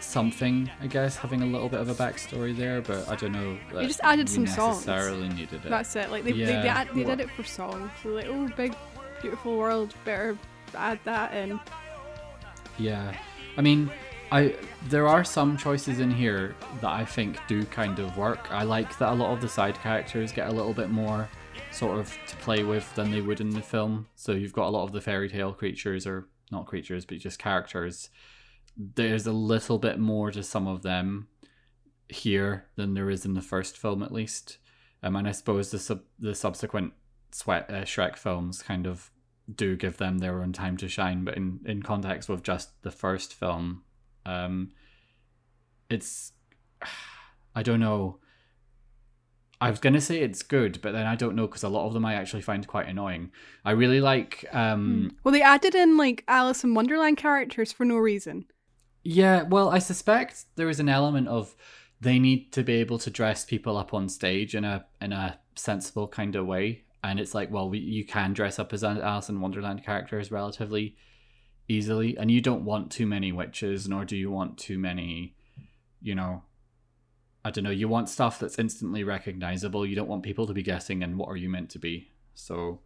something. 0.01 0.71
I 0.81 0.87
guess 0.87 1.17
having 1.17 1.43
a 1.43 1.47
little 1.47 1.69
bit 1.69 1.81
of 1.81 1.89
a 1.89 1.95
backstory 1.95 2.55
there, 2.55 2.83
but 2.83 3.09
I 3.09 3.17
don't 3.17 3.33
know. 3.33 3.57
that 3.73 3.87
just 3.87 4.01
added 4.03 4.29
some 4.29 4.47
songs. 4.47 4.87
Necessarily 4.87 5.29
needed 5.31 5.65
it. 5.65 5.71
That's 5.71 5.97
it. 5.97 6.11
Like 6.11 6.25
they 6.25 6.33
they, 6.33 6.45
they, 6.45 6.69
add, 6.69 6.89
they 6.95 7.05
did 7.05 7.21
it 7.21 7.31
for 7.31 7.45
songs. 7.45 7.91
So 8.03 8.11
like, 8.11 8.27
oh, 8.27 8.49
big, 8.57 8.75
beautiful 9.23 9.57
world. 9.57 9.95
Better 10.05 10.37
add 10.75 10.99
that 11.05 11.35
in. 11.35 11.59
Yeah, 12.79 13.17
I 13.57 13.63
mean, 13.63 13.91
I 14.31 14.57
there 14.89 15.09
are 15.09 15.25
some 15.25 15.57
choices 15.57 16.01
in 16.01 16.11
here 16.11 16.55
that 16.81 16.91
I 16.91 17.05
think 17.05 17.39
do 17.49 17.65
kind 17.67 17.99
of 17.99 18.17
work. 18.17 18.51
I 18.51 18.65
like 18.65 18.99
that 18.99 19.13
a 19.13 19.15
lot 19.15 19.33
of 19.33 19.41
the 19.41 19.49
side 19.49 19.77
characters 19.77 20.33
get 20.33 20.49
a 20.49 20.53
little 20.53 20.75
bit 20.75 20.91
more 20.91 21.29
sort 21.73 21.99
of 21.99 22.17
to 22.27 22.37
play 22.37 22.63
with 22.63 22.95
than 22.95 23.11
they 23.11 23.21
would 23.21 23.41
in 23.41 23.51
the 23.51 23.63
film. 23.63 24.07
So 24.15 24.33
you've 24.33 24.53
got 24.53 24.69
a 24.69 24.71
lot 24.71 24.85
of 24.85 24.93
the 24.93 25.01
fairy 25.01 25.29
tale 25.29 25.53
creatures, 25.53 26.07
or 26.07 26.29
not 26.51 26.67
creatures, 26.67 27.05
but 27.05 27.19
just 27.19 27.39
characters. 27.39 28.11
There's 28.77 29.27
a 29.27 29.33
little 29.33 29.79
bit 29.79 29.99
more 29.99 30.31
to 30.31 30.43
some 30.43 30.67
of 30.67 30.83
them 30.83 31.29
here 32.09 32.67
than 32.77 32.95
there 32.95 33.11
is 33.11 33.25
in 33.25 33.35
the 33.35 33.43
first 33.43 33.77
film, 33.77 34.03
at 34.03 34.13
least. 34.13 34.59
Um, 35.03 35.17
and 35.17 35.27
I 35.27 35.33
suppose 35.33 35.71
the 35.71 35.79
sub- 35.79 36.05
the 36.19 36.35
subsequent 36.35 36.93
Sweat 37.33 37.71
uh, 37.71 37.83
Shrek 37.83 38.17
films 38.17 38.63
kind 38.63 38.87
of 38.87 39.11
do 39.53 39.75
give 39.77 39.97
them 39.97 40.19
their 40.19 40.43
own 40.43 40.53
time 40.53 40.77
to 40.79 40.89
shine. 40.89 41.25
But 41.25 41.37
in 41.37 41.61
in 41.65 41.83
context 41.83 42.29
with 42.29 42.43
just 42.43 42.83
the 42.83 42.91
first 42.91 43.35
film, 43.35 43.83
um, 44.25 44.73
it's 45.91 46.33
I 47.55 47.63
don't 47.63 47.81
know. 47.81 48.19
I 49.63 49.71
was 49.71 49.79
gonna 49.79 50.01
say 50.01 50.21
it's 50.21 50.43
good, 50.43 50.81
but 50.83 50.91
then 50.91 51.07
I 51.07 51.15
don't 51.15 51.37
know 51.37 51.47
because 51.47 51.63
a 51.63 51.69
lot 51.69 51.87
of 51.87 51.93
them 51.93 52.05
I 52.05 52.15
actually 52.15 52.43
find 52.43 52.67
quite 52.67 52.89
annoying. 52.89 53.31
I 53.65 53.71
really 53.71 54.01
like 54.01 54.45
um, 54.53 55.17
Well, 55.23 55.33
they 55.33 55.41
added 55.41 55.77
in 55.77 55.97
like 55.97 56.25
Alice 56.27 56.65
in 56.65 56.75
Wonderland 56.75 57.17
characters 57.17 57.71
for 57.71 57.85
no 57.85 57.97
reason. 57.97 58.47
Yeah, 59.05 59.43
well, 59.43 59.69
I 59.69 59.79
suspect 59.79 60.47
there 60.57 60.69
is 60.69 60.81
an 60.81 60.89
element 60.89 61.29
of 61.29 61.55
they 62.01 62.19
need 62.19 62.53
to 62.55 62.65
be 62.65 62.73
able 62.75 62.99
to 62.99 63.11
dress 63.11 63.45
people 63.45 63.77
up 63.77 63.95
on 63.95 64.09
stage 64.09 64.57
in 64.57 64.65
a 64.65 64.85
in 65.01 65.13
a 65.13 65.39
sensible 65.55 66.09
kind 66.09 66.35
of 66.35 66.45
way, 66.45 66.83
and 67.05 67.21
it's 67.21 67.33
like, 67.33 67.49
well, 67.53 67.71
we, 67.71 67.79
you 67.79 68.05
can 68.05 68.33
dress 68.33 68.59
up 68.59 68.73
as 68.73 68.83
Alice 68.83 69.29
in 69.29 69.41
Wonderland 69.41 69.85
characters 69.85 70.33
relatively 70.33 70.97
easily, 71.69 72.17
and 72.19 72.33
you 72.33 72.41
don't 72.41 72.65
want 72.65 72.91
too 72.91 73.07
many 73.07 73.31
witches, 73.31 73.89
nor 73.89 74.05
do 74.05 74.17
you 74.17 74.29
want 74.29 74.59
too 74.59 74.77
many, 74.77 75.37
you 76.01 76.17
know. 76.17 76.43
I 77.45 77.51
don't 77.51 77.65
know. 77.65 77.71
You 77.71 77.89
want 77.89 78.09
stuff 78.09 78.39
that's 78.39 78.59
instantly 78.59 79.05
recognizable. 79.05 79.85
You 79.85 79.97
don't 79.97 80.09
want 80.09 80.23
people 80.23 80.47
to 80.47 80.53
be 80.53 80.63
guessing, 80.63 81.03
and 81.03 81.17
what 81.17 81.29
are 81.29 81.37
you 81.37 81.49
meant 81.49 81.71
to 81.71 81.79
be? 81.79 82.13
So, 82.35 82.81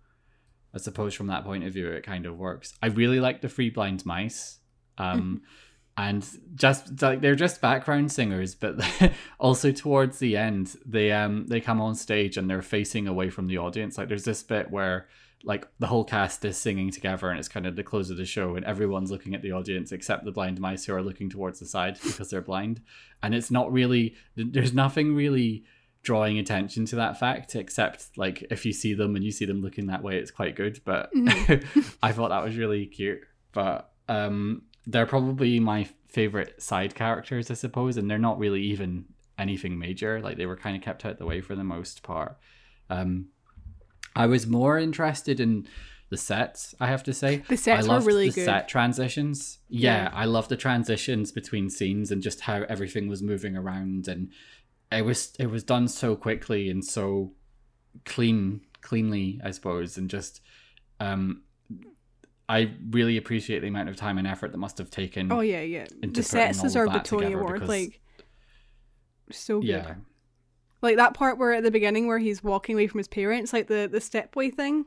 I 0.75 0.79
suppose 0.79 1.15
from 1.15 1.27
that 1.29 1.45
point 1.45 1.65
of 1.65 1.73
view, 1.73 1.89
it 1.89 2.03
kind 2.03 2.27
of 2.27 2.39
works. 2.39 2.75
I 2.83 2.87
really 2.87 3.21
like 3.21 3.43
the 3.43 3.49
Three 3.49 3.71
Blind 3.71 4.07
Mice. 4.07 4.59
Um, 4.99 5.43
and 5.99 6.29
just 6.55 7.01
like 7.01 7.21
they're 7.21 7.35
just 7.35 7.61
background 7.61 8.13
singers 8.13 8.55
but 8.55 8.77
also 9.41 9.73
towards 9.73 10.19
the 10.19 10.37
end 10.37 10.77
they 10.85 11.11
um 11.11 11.47
they 11.47 11.61
come 11.61 11.81
on 11.81 11.95
stage 11.95 12.37
and 12.37 12.51
they're 12.51 12.63
facing 12.63 13.09
away 13.09 13.31
from 13.31 13.47
the 13.47 13.57
audience 13.57 13.97
like 13.97 14.09
there's 14.09 14.25
this 14.25 14.43
bit 14.43 14.71
where 14.71 15.09
like 15.47 15.65
the 15.79 15.87
whole 15.87 16.05
cast 16.05 16.45
is 16.45 16.59
singing 16.59 16.91
together 16.91 17.31
and 17.31 17.38
it's 17.38 17.49
kind 17.49 17.67
of 17.67 17.76
the 17.76 17.83
close 17.85 18.11
of 18.11 18.17
the 18.17 18.25
show 18.26 18.57
and 18.57 18.65
everyone's 18.67 19.12
looking 19.12 19.33
at 19.33 19.43
the 19.43 19.53
audience 19.53 19.93
except 19.93 20.25
the 20.25 20.33
blind 20.33 20.61
mice 20.61 20.85
who 20.85 20.93
are 20.93 21.03
looking 21.03 21.31
towards 21.31 21.61
the 21.61 21.67
side 21.67 21.97
because 22.03 22.29
they're 22.29 22.43
blind. 22.43 22.83
And 23.23 23.33
it's 23.33 23.50
not 23.50 23.73
really 23.73 24.17
there's 24.35 24.75
nothing 24.75 25.15
really 25.15 25.65
drawing 26.03 26.41
attention 26.41 26.85
to 26.87 26.97
that 26.97 27.19
fact 27.19 27.55
except 27.55 28.09
like 28.17 28.45
if 28.50 28.67
you 28.67 28.73
see 28.73 28.93
them 28.93 29.15
and 29.15 29.25
you 29.25 29.31
see 29.31 29.45
them 29.45 29.62
looking 29.62 29.87
that 29.87 30.03
way 30.03 30.19
it's 30.19 30.33
quite 30.33 30.57
good. 30.57 30.81
But 30.85 31.11
i 32.03 32.11
thought 32.11 32.31
that 32.31 32.45
was 32.45 32.57
really 32.57 32.85
cute. 32.87 33.21
But 33.53 33.88
um 34.09 34.62
they're 34.85 35.07
probably 35.07 35.61
my 35.61 35.88
favorite 36.09 36.62
side 36.62 36.95
characters 36.95 37.50
i 37.50 37.55
suppose 37.55 37.97
and 37.97 38.09
they're 38.11 38.19
not 38.19 38.38
really 38.38 38.62
even 38.62 39.05
anything 39.38 39.79
major. 39.79 40.21
Like 40.21 40.38
they 40.38 40.47
were 40.47 40.57
kind 40.57 40.76
of 40.76 40.83
kept 40.83 41.05
out 41.05 41.19
the 41.19 41.26
way 41.26 41.41
for 41.41 41.55
the 41.55 41.62
most 41.62 42.03
part. 42.03 42.37
Um 42.91 43.29
i 44.17 44.27
was 44.27 44.47
more 44.47 44.79
interested 44.79 45.39
in 45.41 45.67
the 46.09 46.17
sets 46.17 46.75
i 46.81 46.87
have 46.87 47.03
to 47.03 47.13
say 47.13 47.43
The 47.49 47.57
sets 47.57 47.89
I 47.89 47.99
were 47.99 48.05
really 48.05 48.29
the 48.31 48.35
good. 48.37 48.45
set 48.45 48.69
transitions 48.69 49.59
yeah, 49.69 50.05
Yeah. 50.05 50.11
i 50.15 50.25
love 50.25 50.49
the 50.49 50.57
transitions 50.57 51.33
between 51.33 51.69
scenes 51.71 52.11
and 52.13 52.23
just 52.23 52.41
how 52.43 52.63
everything 52.69 53.09
was 53.09 53.23
moving 53.23 53.57
around 53.57 54.09
and 54.09 54.31
it 54.93 55.05
was 55.05 55.33
it 55.39 55.51
was 55.51 55.65
done 55.65 55.89
so 55.89 56.15
quickly 56.17 56.71
and 56.71 56.85
so 56.85 57.33
clean 58.05 58.61
cleanly 58.83 59.41
i 59.45 59.51
suppose 59.51 59.99
and 59.99 60.09
just 60.09 60.41
um 61.01 61.43
i 62.49 62.71
really 62.91 63.17
appreciate 63.17 63.61
the 63.61 63.67
amount 63.67 63.89
of 63.89 63.97
time 63.97 64.17
and 64.19 64.29
effort 64.29 64.53
that 64.53 64.59
must 64.59 64.79
have 64.79 64.91
taken 64.91 65.33
Oh 65.33 65.41
yeah, 65.41 65.63
yeah. 65.63 65.87
The 66.03 66.23
sets 66.23 66.63
deserve 66.63 66.93
the 66.93 67.01
Tony 67.01 67.33
Award. 67.33 67.67
Like 67.67 68.01
so 69.33 69.59
good. 69.61 69.67
yeah 69.69 69.95
Like 70.87 70.97
that 70.97 71.14
part 71.14 71.37
where 71.37 71.52
at 71.52 71.62
the 71.64 71.71
beginning 71.71 72.07
where 72.07 72.19
he's 72.19 72.43
walking 72.45 72.75
away 72.76 72.87
from 72.87 72.99
his 72.99 73.09
parents, 73.09 73.52
like 73.52 73.66
the 73.66 73.88
the 73.90 73.99
stepway 74.00 74.55
thing. 74.55 74.87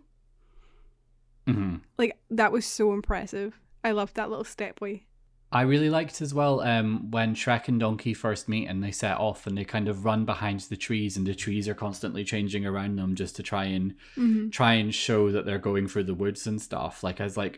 hmm 1.47 1.75
Like 1.97 2.17
that 2.29 2.51
was 2.51 2.65
so 2.65 2.93
impressive. 2.93 3.59
I 3.83 3.91
loved 3.91 4.15
that 4.15 4.29
little 4.29 4.45
stepway. 4.45 5.03
I 5.51 5.61
really 5.61 5.89
liked 5.89 6.21
as 6.21 6.31
well 6.31 6.59
um, 6.61 7.09
when 7.09 7.33
Shrek 7.33 7.67
and 7.69 7.79
Donkey 7.79 8.13
first 8.13 8.47
meet 8.47 8.67
and 8.67 8.83
they 8.83 8.91
set 8.91 9.17
off 9.17 9.47
and 9.47 9.57
they 9.57 9.63
kind 9.63 9.87
of 9.87 10.05
run 10.05 10.23
behind 10.23 10.59
the 10.59 10.77
trees 10.77 11.17
and 11.17 11.25
the 11.25 11.33
trees 11.33 11.67
are 11.67 11.73
constantly 11.73 12.23
changing 12.23 12.67
around 12.67 12.97
them 12.97 13.15
just 13.15 13.35
to 13.37 13.41
try 13.43 13.63
and 13.65 13.95
Mm-hmm. 14.15 14.49
try 14.51 14.73
and 14.73 14.93
show 14.93 15.31
that 15.31 15.47
they're 15.47 15.57
going 15.57 15.87
through 15.87 16.03
the 16.03 16.13
woods 16.13 16.45
and 16.45 16.61
stuff. 16.61 17.03
Like 17.03 17.19
as 17.19 17.35
like 17.35 17.57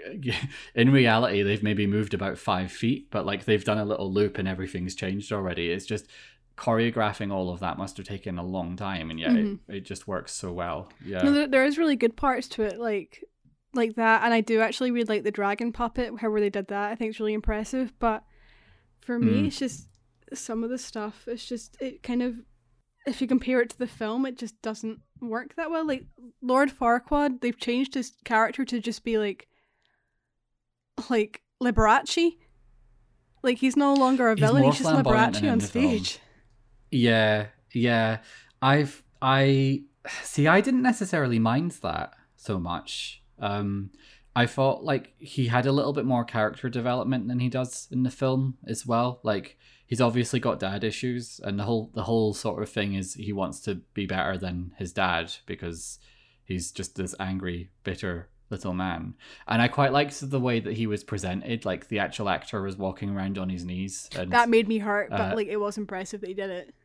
in 0.76 0.92
reality 0.94 1.42
they've 1.44 1.62
maybe 1.64 1.86
moved 1.86 2.14
about 2.14 2.38
five 2.38 2.72
feet, 2.72 3.08
but 3.12 3.26
like 3.26 3.44
they've 3.44 3.66
done 3.66 3.78
a 3.80 3.84
little 3.86 4.12
loop 4.12 4.38
and 4.38 4.48
everything's 4.48 4.96
changed 4.96 5.34
already. 5.34 5.70
It's 5.70 5.86
just 5.86 6.08
choreographing 6.58 7.32
all 7.32 7.50
of 7.50 7.60
that 7.62 7.78
must 7.78 7.98
have 7.98 8.06
taken 8.06 8.38
a 8.38 8.44
long 8.44 8.76
time 8.76 9.10
and 9.10 9.20
yet 9.20 9.32
it, 9.36 9.58
it 9.68 9.80
just 9.82 10.08
works 10.08 10.32
so 10.34 10.52
well. 10.52 10.90
Yeah. 11.04 11.24
No, 11.24 11.32
there, 11.34 11.48
there 11.48 11.66
is 11.66 11.78
really 11.78 11.96
good 11.96 12.16
parts 12.16 12.48
to 12.50 12.64
it, 12.64 12.80
like 12.80 13.24
like 13.74 13.96
that, 13.96 14.24
and 14.24 14.34
I 14.34 14.42
do 14.42 14.60
actually 14.60 14.92
really 14.92 15.06
like 15.06 15.24
the 15.24 15.32
dragon 15.32 15.72
puppet, 15.72 16.12
however 16.20 16.40
they 16.42 16.50
did 16.50 16.68
that. 16.68 16.92
I 16.92 16.96
think 16.96 17.10
it's 17.12 17.20
really 17.20 17.34
impressive. 17.34 17.94
But 18.00 18.24
for 19.00 19.18
me, 19.18 19.44
Mm. 19.44 19.48
it's 19.48 19.58
just 19.60 19.88
some 20.34 20.64
of 20.64 20.70
the 20.70 20.78
stuff. 20.78 21.24
It's 21.28 21.46
just 21.46 21.82
it 21.82 22.04
kind 22.04 22.22
of, 22.22 22.36
if 23.08 23.22
you 23.22 23.28
compare 23.28 23.62
it 23.62 23.70
to 23.72 23.78
the 23.80 23.88
film, 23.88 24.26
it 24.26 24.38
just 24.38 24.62
doesn't 24.62 25.00
work 25.22 25.56
that 25.56 25.72
well. 25.72 25.88
Like 25.88 26.04
Lord 26.42 26.70
Farquaad, 26.70 27.40
they've 27.42 27.58
changed 27.58 27.94
his 27.94 28.12
character 28.26 28.66
to 28.66 28.80
just 28.82 29.04
be 29.06 29.18
like, 29.18 29.48
like 31.10 31.42
Liberace. 31.64 32.38
Like 33.44 33.58
he's 33.58 33.76
no 33.76 33.94
longer 33.94 34.30
a 34.30 34.36
He's 34.36 34.42
villain; 34.46 34.62
more 34.64 34.72
he's 34.72 34.82
just 34.82 34.94
Liberace 34.94 35.50
on 35.52 35.60
stage. 35.62 36.20
Yeah, 36.92 37.48
yeah. 37.72 38.20
I've 38.62 39.04
I 39.22 39.84
see 40.24 40.48
I 40.48 40.62
didn't 40.62 40.84
necessarily 40.84 41.40
mind 41.40 41.72
that 41.82 42.14
so 42.36 42.60
much. 42.60 43.24
Um 43.40 43.92
I 44.36 44.46
thought 44.46 44.84
like 44.84 45.14
he 45.18 45.48
had 45.48 45.66
a 45.66 45.72
little 45.72 45.94
bit 45.94 46.06
more 46.06 46.24
character 46.24 46.70
development 46.70 47.28
than 47.28 47.40
he 47.40 47.50
does 47.50 47.88
in 47.92 48.04
the 48.04 48.12
film 48.12 48.58
as 48.66 48.86
well. 48.86 49.20
Like 49.24 49.58
he's 49.86 50.00
obviously 50.00 50.40
got 50.40 50.60
dad 50.60 50.84
issues 50.84 51.42
and 51.44 51.60
the 51.60 51.64
whole 51.64 51.92
the 51.94 52.04
whole 52.04 52.34
sort 52.34 52.64
of 52.64 52.70
thing 52.70 52.94
is 52.94 53.16
he 53.16 53.34
wants 53.34 53.60
to 53.62 53.76
be 53.94 54.06
better 54.06 54.38
than 54.38 54.72
his 54.78 54.94
dad 54.94 55.34
because 55.46 56.00
he's 56.46 56.72
just 56.72 56.96
this 56.96 57.14
angry, 57.20 57.72
bitter 57.84 58.30
little 58.50 58.74
man. 58.74 59.16
And 59.48 59.62
I 59.62 59.68
quite 59.68 59.92
liked 59.94 60.30
the 60.30 60.40
way 60.40 60.60
that 60.60 60.74
he 60.74 60.88
was 60.88 61.04
presented, 61.04 61.66
like 61.66 61.88
the 61.88 62.00
actual 62.00 62.30
actor 62.30 62.62
was 62.62 62.78
walking 62.78 63.10
around 63.10 63.38
on 63.38 63.50
his 63.50 63.66
knees 63.66 64.10
and 64.16 64.32
That 64.32 64.50
made 64.50 64.68
me 64.68 64.80
hurt, 64.80 65.10
but 65.10 65.34
Uh, 65.34 65.36
like 65.36 65.48
it 65.48 65.58
was 65.58 65.78
impressive 65.78 66.22
that 66.22 66.28
he 66.28 66.34
did 66.34 66.50
it. 66.50 66.76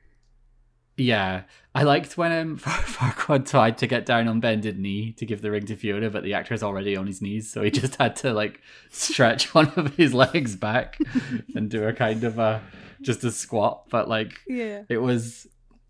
Yeah, 0.99 1.43
I 1.75 1.83
liked 1.83 2.17
when 2.17 2.33
um, 2.33 2.57
Far- 2.57 2.73
Farquaad 3.13 3.47
tried 3.49 3.77
to 3.79 3.87
get 3.87 4.07
down 4.07 4.29
on 4.29 4.41
bended 4.41 4.79
knee 4.79 5.13
to 5.19 5.27
give 5.27 5.43
the 5.43 5.51
ring 5.51 5.67
to 5.67 5.77
Fiona, 5.77 6.09
but 6.09 6.23
the 6.23 6.33
actor 6.33 6.55
is 6.55 6.63
already 6.63 6.97
on 6.97 7.07
his 7.07 7.21
knees, 7.21 7.51
so 7.51 7.63
he 7.63 7.71
just 7.71 7.97
had 7.97 8.17
to 8.17 8.33
like 8.33 8.61
stretch 8.91 9.53
one 9.55 9.69
of 9.77 9.95
his 9.97 10.15
legs 10.15 10.57
back 10.57 10.99
and 11.55 11.69
do 11.71 11.85
a 11.85 11.93
kind 11.93 12.25
of 12.25 12.39
a 12.39 12.63
just 13.03 13.23
a 13.25 13.31
squat. 13.31 13.85
But 13.91 14.09
like, 14.09 14.33
Yeah. 14.47 14.85
it 14.89 14.97
was, 14.99 15.47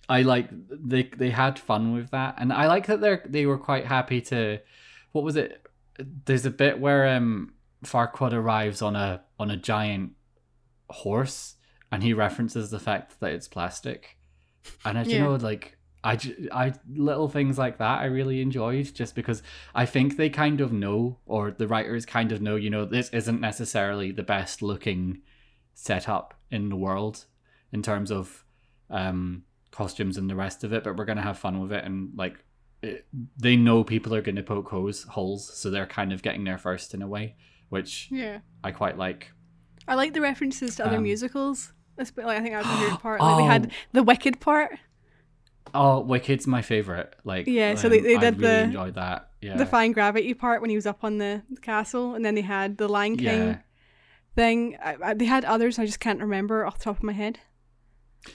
I 0.08 0.22
like 0.22 0.48
they 0.50 1.04
they 1.04 1.30
had 1.30 1.56
fun 1.58 1.92
with 1.94 2.10
that, 2.10 2.34
and 2.38 2.52
I 2.52 2.66
like 2.66 2.86
that 2.86 3.00
they 3.00 3.18
they 3.25 3.46
were 3.46 3.58
quite 3.58 3.86
happy 3.86 4.20
to. 4.22 4.58
What 5.12 5.22
was 5.25 5.36
it? 5.36 5.64
There's 6.25 6.46
a 6.46 6.50
bit 6.50 6.80
where 6.80 7.06
um 7.16 7.54
Farquaad 7.84 8.32
arrives 8.32 8.82
on 8.82 8.96
a 8.96 9.22
on 9.38 9.52
a 9.52 9.56
giant 9.56 10.12
horse, 10.90 11.54
and 11.92 12.02
he 12.02 12.12
references 12.12 12.70
the 12.70 12.80
fact 12.80 13.20
that 13.20 13.32
it's 13.32 13.48
plastic 13.48 14.15
and 14.85 14.99
I 14.99 15.02
Yeah. 15.02 15.20
know 15.25 15.35
like 15.37 15.76
I, 16.04 16.18
I 16.52 16.73
little 16.88 17.28
things 17.28 17.58
like 17.58 17.78
that 17.78 18.00
I 18.00 18.04
really 18.04 18.40
enjoyed 18.40 18.94
just 18.94 19.14
because 19.16 19.42
I 19.75 19.87
think 19.87 20.16
they 20.16 20.30
kind 20.30 20.61
of 20.61 20.73
know 20.73 21.18
or 21.26 21.50
the 21.50 21.66
writers 21.66 22.06
kind 22.06 22.30
of 22.30 22.40
know 22.40 22.54
you 22.56 22.70
know 22.70 22.85
this 22.85 23.08
isn't 23.11 23.40
necessarily 23.40 24.12
the 24.12 24.23
best 24.23 24.62
looking 24.62 25.23
setup 25.75 26.35
in 26.50 26.68
the 26.68 26.76
world 26.76 27.25
in 27.73 27.82
terms 27.82 28.11
of 28.12 28.44
um 28.90 29.42
costumes 29.73 30.16
and 30.16 30.30
the 30.30 30.35
rest 30.37 30.64
of 30.64 30.73
it 30.73 30.85
but 30.85 30.96
we're 30.96 31.04
gonna 31.04 31.20
have 31.23 31.38
fun 31.38 31.61
with 31.61 31.73
it 31.73 31.85
and 31.85 32.11
like 32.16 32.44
it, 32.82 33.06
they 33.37 33.56
know 33.56 33.82
people 33.82 34.14
are 34.14 34.23
gonna 34.23 34.42
poke 34.42 34.68
holes 34.68 35.02
holes 35.04 35.52
so 35.58 35.70
they're 35.70 35.87
kind 35.87 36.12
of 36.12 36.23
getting 36.23 36.44
there 36.44 36.58
first 36.58 36.94
in 36.94 37.02
a 37.02 37.08
way 37.08 37.35
which 37.68 38.08
Yeah. 38.12 38.38
I 38.62 38.70
quite 38.70 38.96
like 38.96 39.32
I 39.88 39.94
like 39.96 40.14
the 40.14 40.20
references 40.20 40.76
to 40.76 40.87
other 40.87 40.96
Um, 40.96 41.02
musicals. 41.04 41.73
That's 41.97 42.12
like 42.17 42.26
I 42.38 42.41
think 42.41 42.55
that 42.55 42.59
was 42.59 42.67
my 42.67 42.81
favorite 42.81 43.00
part. 43.03 43.21
Like 43.21 43.37
they 43.38 43.45
had 43.45 43.67
Oh. 43.73 43.75
the 43.93 44.03
Wicked 44.03 44.41
part, 44.41 44.79
oh 45.75 46.00
Wicked's 46.00 46.47
my 46.47 46.62
favorite 46.62 47.15
like 47.25 47.47
Yeah, 47.47 47.75
so 47.75 47.88
they- 47.88 47.99
um, 47.99 48.05
they 48.05 48.17
I 48.17 48.21
did 48.21 48.38
really 48.41 48.55
the- 48.55 48.62
enjoyed 48.65 48.95
that 48.95 49.31
yeah 49.43 49.57
the 49.57 49.67
Fine 49.67 49.93
Gravity 49.93 50.35
part 50.35 50.61
when 50.61 50.71
he 50.71 50.76
was 50.76 50.87
up 50.87 51.03
on 51.05 51.19
the 51.19 51.43
castle, 51.62 52.15
and 52.15 52.25
then 52.25 52.35
they 52.35 52.43
had 52.43 52.79
the 52.79 52.88
Lion 52.88 53.17
King 53.17 53.26
yeah 53.49 53.59
thing. 54.35 54.76
I, 54.83 54.97
I, 55.03 55.15
they 55.15 55.25
had 55.25 55.45
others 55.45 55.79
I 55.79 55.87
just 55.87 56.00
can't 56.00 56.21
remember 56.21 56.67
off 56.67 56.79
the 56.79 56.85
top 56.85 56.99
of 56.99 57.03
my 57.03 57.12
head. 57.12 57.38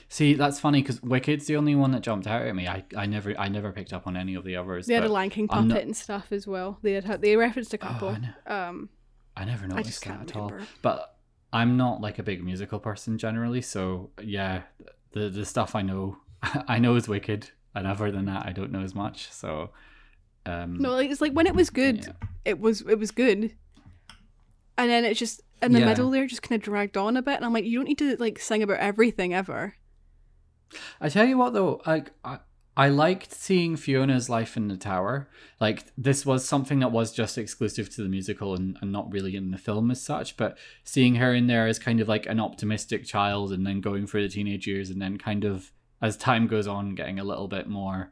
See, 0.08 0.34
that's 0.34 0.58
funny 0.58 0.80
because 0.80 1.02
Wicked's 1.02 1.46
the 1.46 1.56
only 1.56 1.74
one 1.74 1.90
that 1.92 2.00
jumped 2.00 2.26
out 2.26 2.42
at 2.42 2.54
me. 2.56 2.66
I, 2.66 2.82
I 2.96 3.04
never 3.06 3.38
I 3.38 3.48
never 3.48 3.72
picked 3.72 3.92
up 3.92 4.06
on 4.06 4.16
any 4.16 4.34
of 4.34 4.42
the 4.44 4.56
others. 4.56 4.86
They 4.86 4.94
had 4.94 5.04
a 5.04 5.08
Lion 5.12 5.28
King 5.30 5.48
puppet 5.48 5.68
not- 5.68 5.78
and 5.82 5.96
stuff 5.96 6.32
as 6.32 6.46
well. 6.46 6.78
They 6.82 6.94
had 6.94 7.20
they 7.20 7.36
referenced 7.36 7.74
a 7.74 7.76
Oh, 7.76 7.86
couple. 7.86 8.08
I 8.08 8.18
know. 8.18 8.28
um, 8.68 8.88
I 9.36 9.44
never 9.44 9.66
noticed 9.66 9.88
just 10.02 10.04
that 10.06 10.22
at 10.30 10.36
all. 10.36 10.52
But 10.82 11.11
I'm 11.52 11.76
not 11.76 12.00
like 12.00 12.18
a 12.18 12.22
big 12.22 12.42
musical 12.44 12.78
person 12.80 13.18
generally, 13.18 13.60
so 13.60 14.10
yeah, 14.22 14.62
the 15.12 15.28
the 15.28 15.44
stuff 15.44 15.74
I 15.74 15.82
know 15.82 16.16
I 16.68 16.78
know 16.78 16.96
is 16.96 17.08
Wicked, 17.08 17.50
and 17.74 17.86
other 17.86 18.10
than 18.10 18.24
that, 18.26 18.46
I 18.46 18.52
don't 18.52 18.72
know 18.72 18.80
as 18.82 18.94
much. 18.94 19.30
So, 19.30 19.70
um, 20.46 20.78
No, 20.78 20.92
like, 20.92 21.10
it's 21.10 21.20
like 21.20 21.32
when 21.32 21.46
it 21.46 21.54
was 21.54 21.70
good, 21.70 22.04
yeah. 22.06 22.12
it 22.44 22.58
was 22.60 22.80
it 22.82 22.98
was 22.98 23.10
good, 23.10 23.54
and 24.78 24.90
then 24.90 25.04
it 25.04 25.14
just 25.14 25.40
in 25.62 25.72
the 25.72 25.80
Yeah. 25.80 25.86
middle 25.86 26.10
there 26.10 26.26
just 26.26 26.42
kind 26.42 26.58
of 26.60 26.64
dragged 26.64 26.96
on 26.96 27.16
a 27.16 27.22
bit, 27.22 27.36
and 27.36 27.44
I'm 27.44 27.52
like, 27.52 27.64
you 27.64 27.78
don't 27.78 27.88
need 27.88 27.98
to 27.98 28.16
like 28.16 28.38
sing 28.38 28.62
about 28.62 28.78
everything 28.78 29.34
ever. 29.34 29.74
I 31.00 31.08
tell 31.10 31.26
you 31.26 31.36
what 31.36 31.52
though, 31.52 31.82
like 31.86 32.10
I, 32.24 32.38
I 32.76 32.88
liked 32.88 33.32
seeing 33.32 33.76
Fiona's 33.76 34.30
life 34.30 34.56
in 34.56 34.68
the 34.68 34.76
tower. 34.78 35.28
Like 35.60 35.84
this 35.98 36.24
was 36.24 36.44
something 36.44 36.78
that 36.78 36.90
was 36.90 37.12
just 37.12 37.36
exclusive 37.36 37.90
to 37.94 38.02
the 38.02 38.08
musical 38.08 38.54
and, 38.54 38.78
and 38.80 38.90
not 38.90 39.12
really 39.12 39.36
in 39.36 39.50
the 39.50 39.58
film 39.58 39.90
as 39.90 40.00
such, 40.00 40.36
but 40.38 40.56
seeing 40.84 41.16
her 41.16 41.34
in 41.34 41.48
there 41.48 41.66
as 41.66 41.78
kind 41.78 42.00
of 42.00 42.08
like 42.08 42.24
an 42.26 42.40
optimistic 42.40 43.04
child 43.04 43.52
and 43.52 43.66
then 43.66 43.80
going 43.82 44.06
through 44.06 44.22
the 44.22 44.32
teenage 44.32 44.66
years 44.66 44.88
and 44.88 45.02
then 45.02 45.18
kind 45.18 45.44
of 45.44 45.70
as 46.00 46.16
time 46.16 46.46
goes 46.46 46.66
on 46.66 46.94
getting 46.94 47.18
a 47.18 47.24
little 47.24 47.46
bit 47.48 47.68
more 47.68 48.10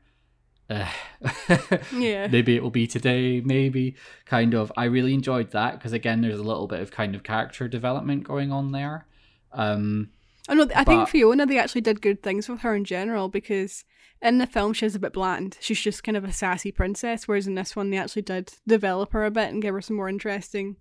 uh, 0.68 0.86
Yeah. 1.92 2.28
maybe 2.28 2.54
it 2.54 2.62
will 2.62 2.70
be 2.70 2.86
today 2.86 3.40
maybe 3.40 3.96
kind 4.24 4.54
of 4.54 4.70
i 4.76 4.84
really 4.84 5.12
enjoyed 5.12 5.50
that 5.50 5.72
because 5.72 5.92
again 5.92 6.20
there's 6.20 6.38
a 6.38 6.44
little 6.44 6.68
bit 6.68 6.78
of 6.78 6.92
kind 6.92 7.16
of 7.16 7.24
character 7.24 7.66
development 7.66 8.22
going 8.22 8.52
on 8.52 8.70
there 8.70 9.06
um 9.52 10.10
Oh 10.50 10.54
no, 10.54 10.64
I 10.74 10.84
think 10.84 11.02
But- 11.02 11.08
Fiona 11.08 11.46
they 11.46 11.58
actually 11.58 11.80
did 11.80 12.02
good 12.02 12.22
things 12.22 12.48
with 12.48 12.60
her 12.60 12.74
in 12.74 12.84
general 12.84 13.28
because 13.28 13.84
in 14.20 14.38
the 14.38 14.46
film 14.46 14.72
she's 14.74 14.94
a 14.94 14.98
bit 14.98 15.12
bland. 15.14 15.56
She's 15.60 15.80
just 15.80 16.02
kind 16.04 16.16
of 16.16 16.24
a 16.24 16.32
sassy 16.32 16.72
princess, 16.72 17.26
whereas 17.28 17.46
in 17.46 17.54
this 17.54 17.74
one 17.76 17.88
they 17.90 17.96
actually 17.96 18.22
did 18.22 18.52
develop 18.66 19.12
her 19.12 19.24
a 19.24 19.30
bit 19.30 19.50
and 19.50 19.62
give 19.62 19.72
her 19.74 19.80
some 19.80 19.96
more 19.96 20.08
interesting 20.08 20.76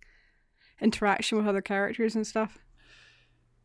interaction 0.81 1.37
with 1.37 1.47
other 1.47 1.61
characters 1.61 2.15
and 2.15 2.25
stuff. 2.25 2.57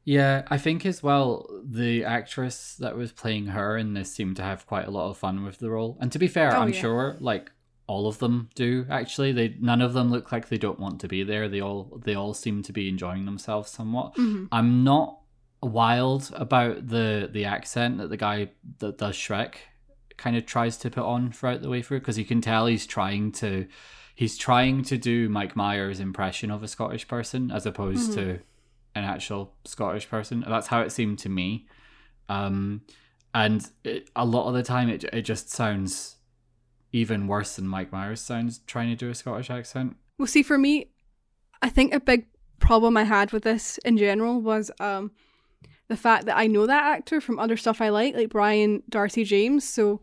Yeah, 0.05 0.43
I 0.51 0.59
think 0.59 0.85
as 0.85 1.03
well 1.03 1.49
the 1.67 2.05
actress 2.05 2.77
that 2.79 2.97
was 2.97 3.11
playing 3.13 3.47
her 3.47 3.77
in 3.79 3.95
this 3.95 4.13
seemed 4.13 4.37
to 4.37 4.43
have 4.43 4.67
quite 4.67 4.87
a 4.87 4.91
lot 4.91 5.09
of 5.09 5.17
fun 5.17 5.45
with 5.45 5.59
the 5.59 5.71
role. 5.71 5.97
And 6.01 6.13
to 6.13 6.19
be 6.19 6.29
fair, 6.29 6.55
Oh, 6.55 6.61
I'm 6.61 6.73
yeah. 6.75 6.81
sure 6.81 7.17
like 7.21 7.51
all 7.87 8.07
of 8.07 8.19
them 8.19 8.51
do 8.55 8.85
actually. 8.91 9.33
They 9.33 9.57
none 9.61 9.81
of 9.81 9.95
them 9.95 10.11
look 10.11 10.31
like 10.31 10.49
they 10.49 10.59
don't 10.59 10.79
want 10.81 11.01
to 11.01 11.09
be 11.09 11.23
there. 11.23 11.49
They 11.49 11.61
all 11.61 11.99
they 12.05 12.15
all 12.15 12.35
seem 12.35 12.63
to 12.65 12.73
be 12.73 12.89
enjoying 12.89 13.25
themselves 13.25 13.71
somewhat. 13.71 14.15
Mhm. 14.17 14.49
I'm 14.53 14.85
not 14.85 15.21
wild 15.65 16.31
about 16.35 16.89
the 16.89 17.29
the 17.33 17.45
accent 17.45 17.99
that 17.99 18.09
the 18.11 18.17
guy 18.17 18.51
that 18.79 18.99
does 18.99 19.15
Shrek 19.17 19.55
kind 20.17 20.37
of 20.37 20.47
tries 20.47 20.77
to 20.79 20.91
put 20.91 21.05
on 21.05 21.33
throughout 21.33 21.63
the 21.63 21.69
way 21.69 21.83
through 21.83 21.99
because 22.01 22.19
you 22.19 22.25
can 22.25 22.41
tell 22.41 22.67
he's 22.67 22.87
trying 22.87 23.33
to 23.33 23.67
he's 24.15 24.39
trying 24.39 24.83
to 24.85 24.97
do 24.97 25.29
Mike 25.29 25.57
Myers' 25.57 25.99
impression 26.01 26.51
of 26.51 26.63
a 26.63 26.69
Scottish 26.69 27.09
person 27.09 27.51
as 27.51 27.67
opposed 27.67 28.11
Mhm. 28.13 28.15
to 28.15 28.31
an 28.95 29.03
actual 29.05 29.55
Scottish 29.65 30.09
person. 30.09 30.45
That's 30.49 30.69
how 30.69 30.81
it 30.83 30.93
seemed 30.93 31.19
to 31.21 31.29
me. 31.29 31.67
Um, 32.29 32.83
and 33.35 33.69
it, 33.83 34.09
a 34.15 34.25
lot 34.25 34.47
of 34.47 34.55
the 34.55 34.63
time, 34.63 34.89
it 34.89 35.03
it 35.13 35.23
just 35.23 35.51
sounds 35.51 36.17
even 36.93 37.27
worse 37.27 37.57
than 37.57 37.67
Mike 37.67 37.91
Myers 37.91 38.21
sounds 38.21 38.61
trying 38.67 38.89
to 38.91 38.95
do 38.97 39.11
a 39.11 39.15
Scottish 39.15 39.51
accent. 39.51 39.97
Well, 40.17 40.29
see, 40.29 40.45
for 40.45 40.57
me, 40.57 40.91
I 41.61 41.69
think 41.71 41.93
a 41.93 41.99
big 41.99 42.27
problem 42.61 42.97
I 42.97 43.03
had 43.03 43.33
with 43.33 43.43
this 43.43 43.79
in 43.79 43.99
general 43.99 44.41
was 44.41 44.71
um, 44.79 45.11
the 45.89 45.97
fact 45.97 46.27
that 46.27 46.37
I 46.37 46.47
know 46.47 46.67
that 46.67 46.83
actor 46.97 47.21
from 47.21 47.39
other 47.39 47.57
stuff 47.57 47.81
I 47.81 47.91
like, 47.91 48.15
like 48.15 48.31
Brian 48.31 48.83
Darcy 48.89 49.25
James. 49.25 49.65
So 49.69 50.01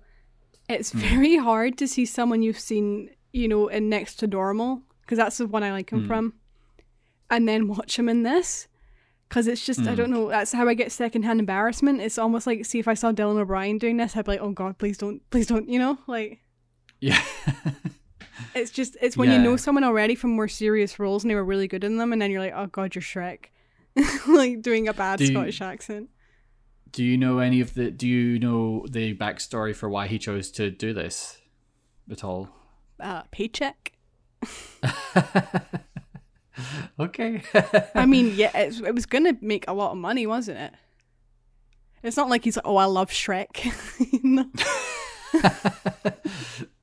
it's 0.69 0.91
very 0.91 1.37
hard 1.37 1.77
to 1.79 1.87
see 1.87 2.05
someone 2.05 2.43
you've 2.43 2.59
seen, 2.59 3.09
you 3.33 3.47
know, 3.47 3.67
in 3.67 3.89
Next 3.89 4.15
to 4.17 4.27
Normal, 4.27 4.81
because 5.01 5.17
that's 5.17 5.37
the 5.37 5.47
one 5.47 5.63
I 5.63 5.71
like 5.71 5.89
him 5.91 6.03
Mm. 6.03 6.07
from, 6.07 6.33
and 7.29 7.47
then 7.47 7.67
watch 7.67 7.97
him 7.97 8.07
in 8.07 8.23
this. 8.23 8.67
Because 9.27 9.47
it's 9.47 9.65
just, 9.65 9.79
I 9.81 9.93
Mm. 9.93 9.95
don't 9.95 10.11
know, 10.11 10.27
that's 10.29 10.51
how 10.51 10.67
I 10.67 10.73
get 10.73 10.91
secondhand 10.91 11.39
embarrassment. 11.39 12.01
It's 12.01 12.17
almost 12.17 12.45
like, 12.45 12.65
see, 12.65 12.79
if 12.79 12.87
I 12.89 12.93
saw 12.95 13.13
Dylan 13.13 13.39
O'Brien 13.39 13.77
doing 13.77 13.95
this, 13.97 14.15
I'd 14.17 14.25
be 14.25 14.31
like, 14.31 14.41
oh 14.41 14.51
God, 14.51 14.77
please 14.77 14.97
don't, 14.97 15.21
please 15.29 15.47
don't, 15.47 15.69
you 15.69 15.79
know? 15.79 15.97
Like, 16.05 16.41
Yeah. 16.99 17.21
it's 18.53 18.71
just 18.71 18.97
it's 19.01 19.15
when 19.17 19.31
you 19.31 19.39
know 19.39 19.55
someone 19.55 19.83
already 19.83 20.15
from 20.15 20.31
more 20.31 20.47
serious 20.47 20.99
roles 20.99 21.23
and 21.23 21.31
they 21.31 21.35
were 21.35 21.45
really 21.45 21.67
good 21.67 21.83
in 21.83 21.97
them, 21.97 22.11
and 22.13 22.21
then 22.21 22.29
you're 22.31 22.41
like, 22.41 22.53
oh 22.55 22.67
god, 22.67 22.93
you're 22.95 23.01
Shrek, 23.01 23.45
like 24.27 24.61
doing 24.61 24.87
a 24.87 24.93
bad 24.93 25.19
Do 25.19 25.25
you- 25.25 25.31
Scottish 25.31 25.61
accent. 25.61 26.09
Do 26.91 27.03
you 27.05 27.17
know 27.17 27.39
any 27.39 27.61
of 27.61 27.73
the? 27.73 27.89
Do 27.89 28.05
you 28.05 28.37
know 28.37 28.85
the 28.89 29.15
backstory 29.15 29.73
for 29.73 29.89
why 29.89 30.07
he 30.07 30.19
chose 30.19 30.51
to 30.51 30.69
do 30.69 30.91
this 30.93 31.39
at 32.11 32.21
all? 32.21 32.49
Uh, 32.99 33.21
paycheck. 33.31 33.93
okay. 36.99 37.43
I 37.95 38.05
mean, 38.05 38.33
yeah, 38.35 38.51
it's, 38.57 38.81
it 38.81 38.93
was 38.93 39.05
gonna 39.05 39.37
make 39.39 39.65
a 39.69 39.73
lot 39.73 39.91
of 39.91 39.97
money, 39.99 40.27
wasn't 40.27 40.59
it? 40.59 40.73
It's 42.03 42.17
not 42.17 42.29
like 42.29 42.43
he's 42.43 42.57
like, 42.57 42.67
oh, 42.67 42.75
I 42.77 42.85
love 42.85 43.09
Shrek. 43.09 43.71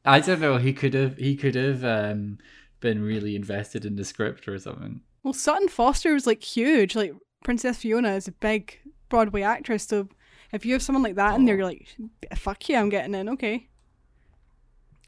I 0.04 0.20
don't 0.20 0.40
know. 0.40 0.56
He 0.56 0.72
could 0.72 0.94
have. 0.94 1.18
He 1.18 1.36
could 1.36 1.54
have 1.54 1.84
um, 1.84 2.38
been 2.80 3.02
really 3.02 3.36
invested 3.36 3.84
in 3.84 3.96
the 3.96 4.04
script 4.04 4.48
or 4.48 4.58
something. 4.58 5.02
Well, 5.28 5.34
Sutton 5.34 5.68
Foster 5.68 6.14
was 6.14 6.26
like 6.26 6.42
huge. 6.42 6.96
Like 6.96 7.12
Princess 7.44 7.76
Fiona 7.76 8.14
is 8.14 8.28
a 8.28 8.32
big 8.32 8.78
Broadway 9.10 9.42
actress, 9.42 9.84
so 9.84 10.08
if 10.52 10.64
you 10.64 10.72
have 10.72 10.80
someone 10.80 11.02
like 11.02 11.16
that 11.16 11.34
in 11.34 11.44
there, 11.44 11.54
Oh. 11.56 11.58
you're 11.58 11.66
like, 11.66 11.86
fuck 12.34 12.66
yeah, 12.66 12.80
I'm 12.80 12.88
getting 12.88 13.14
in. 13.14 13.28
Okay. 13.28 13.68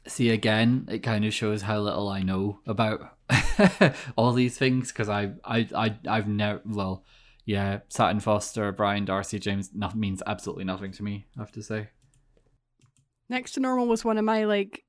See 0.05 0.29
again, 0.29 0.87
it 0.91 0.99
kind 0.99 1.25
of 1.25 1.33
shows 1.33 1.63
how 1.63 1.79
little 1.79 2.07
I 2.07 2.21
know 2.21 2.59
about 2.67 3.17
all 4.15 4.31
these 4.33 4.59
things 4.59 4.91
because 4.91 5.09
I, 5.09 5.31
I, 5.43 5.67
I, 5.75 5.97
I've 6.07 6.27
never. 6.27 6.61
Well, 6.65 7.03
yeah, 7.45 7.79
Sutton 7.89 8.19
Foster, 8.19 8.71
Brian 8.71 9.05
Darcy, 9.05 9.39
James, 9.39 9.71
means 9.95 10.21
absolutely 10.27 10.65
nothing 10.65 10.91
to 10.91 11.03
me. 11.03 11.25
I 11.35 11.39
have 11.39 11.51
to 11.53 11.63
say. 11.63 11.89
Next 13.27 13.53
to 13.53 13.59
Normal 13.59 13.87
was 13.87 14.05
one 14.05 14.19
of 14.19 14.25
my 14.25 14.43
like 14.45 14.83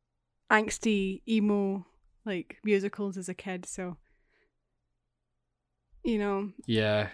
angsty 0.51 1.23
emo 1.27 1.87
like 2.27 2.59
musicals 2.64 3.16
as 3.16 3.31
a 3.31 3.35
kid, 3.35 3.64
so 3.64 3.97
you 6.05 6.19
know, 6.19 6.51
Yeah, 6.67 7.09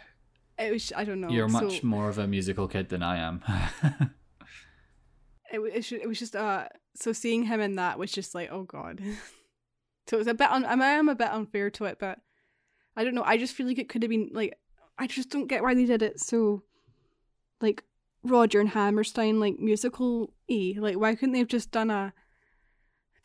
it 0.58 0.72
was 0.72 0.92
I 0.96 1.04
don't 1.04 1.20
know. 1.20 1.28
you're 1.28 1.48
so 1.48 1.60
much 1.62 1.82
more 1.82 2.08
of 2.08 2.18
a 2.18 2.26
musical 2.26 2.68
kid 2.68 2.88
than 2.88 3.02
I 3.02 3.18
am. 3.18 3.42
It, 5.50 5.60
it, 5.60 5.92
it 5.92 6.06
was 6.06 6.18
just 6.18 6.36
uh 6.36 6.68
so 6.94 7.12
seeing 7.14 7.44
him 7.44 7.60
in 7.60 7.76
that 7.76 7.98
was 7.98 8.12
just 8.12 8.34
like 8.34 8.50
oh 8.52 8.64
god. 8.64 9.00
so 10.06 10.16
it 10.16 10.18
was 10.18 10.26
a 10.26 10.34
bit 10.34 10.50
un- 10.50 10.64
I 10.66 10.74
am 10.90 11.08
a 11.08 11.14
bit 11.14 11.30
unfair 11.32 11.70
to 11.70 11.86
it, 11.86 11.96
but 11.98 12.18
I 12.94 13.02
don't 13.04 13.14
know. 13.14 13.22
I 13.24 13.38
just 13.38 13.54
feel 13.54 13.66
like 13.66 13.78
it 13.78 13.88
could 13.88 14.02
have 14.02 14.10
been 14.10 14.28
like 14.32 14.58
I 14.98 15.06
just 15.06 15.30
don't 15.30 15.46
get 15.46 15.62
why 15.62 15.74
they 15.74 15.86
did 15.86 16.02
it 16.02 16.20
so 16.20 16.64
like 17.62 17.82
Roger 18.22 18.60
and 18.60 18.68
Hammerstein 18.68 19.40
like 19.40 19.58
musical 19.58 20.34
E. 20.48 20.76
Like 20.78 20.96
why 20.98 21.14
couldn't 21.14 21.32
they 21.32 21.38
have 21.38 21.48
just 21.48 21.70
done 21.70 21.90
a 21.90 22.12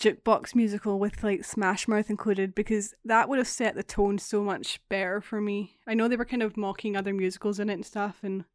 jukebox 0.04 0.56
musical 0.56 1.00
with 1.00 1.24
like 1.24 1.46
Smash 1.46 1.88
Mouth 1.88 2.10
included? 2.10 2.54
Because 2.54 2.94
that 3.06 3.30
would 3.30 3.38
have 3.38 3.48
set 3.48 3.76
the 3.76 3.84
tone 3.84 4.18
so 4.18 4.44
much 4.44 4.80
better 4.90 5.22
for 5.22 5.40
me. 5.40 5.78
I 5.88 5.94
know 5.94 6.08
they 6.08 6.16
were 6.16 6.26
kind 6.26 6.44
of 6.44 6.58
mocking 6.58 6.96
other 6.96 7.14
musicals 7.14 7.60
in 7.60 7.70
it 7.70 7.74
and 7.74 7.86
stuff 7.86 8.20
and 8.24 8.46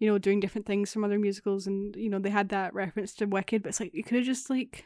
you 0.00 0.10
know, 0.10 0.18
doing 0.18 0.40
different 0.40 0.66
things 0.66 0.92
from 0.92 1.04
other 1.04 1.18
musicals 1.18 1.66
and 1.66 1.94
you 1.96 2.10
know, 2.10 2.18
they 2.18 2.30
had 2.30 2.48
that 2.48 2.74
reference 2.74 3.14
to 3.14 3.26
Wicked, 3.26 3.62
but 3.62 3.70
it's 3.70 3.80
like 3.80 3.94
you 3.94 4.02
could 4.02 4.16
have 4.16 4.26
just 4.26 4.50
like 4.50 4.84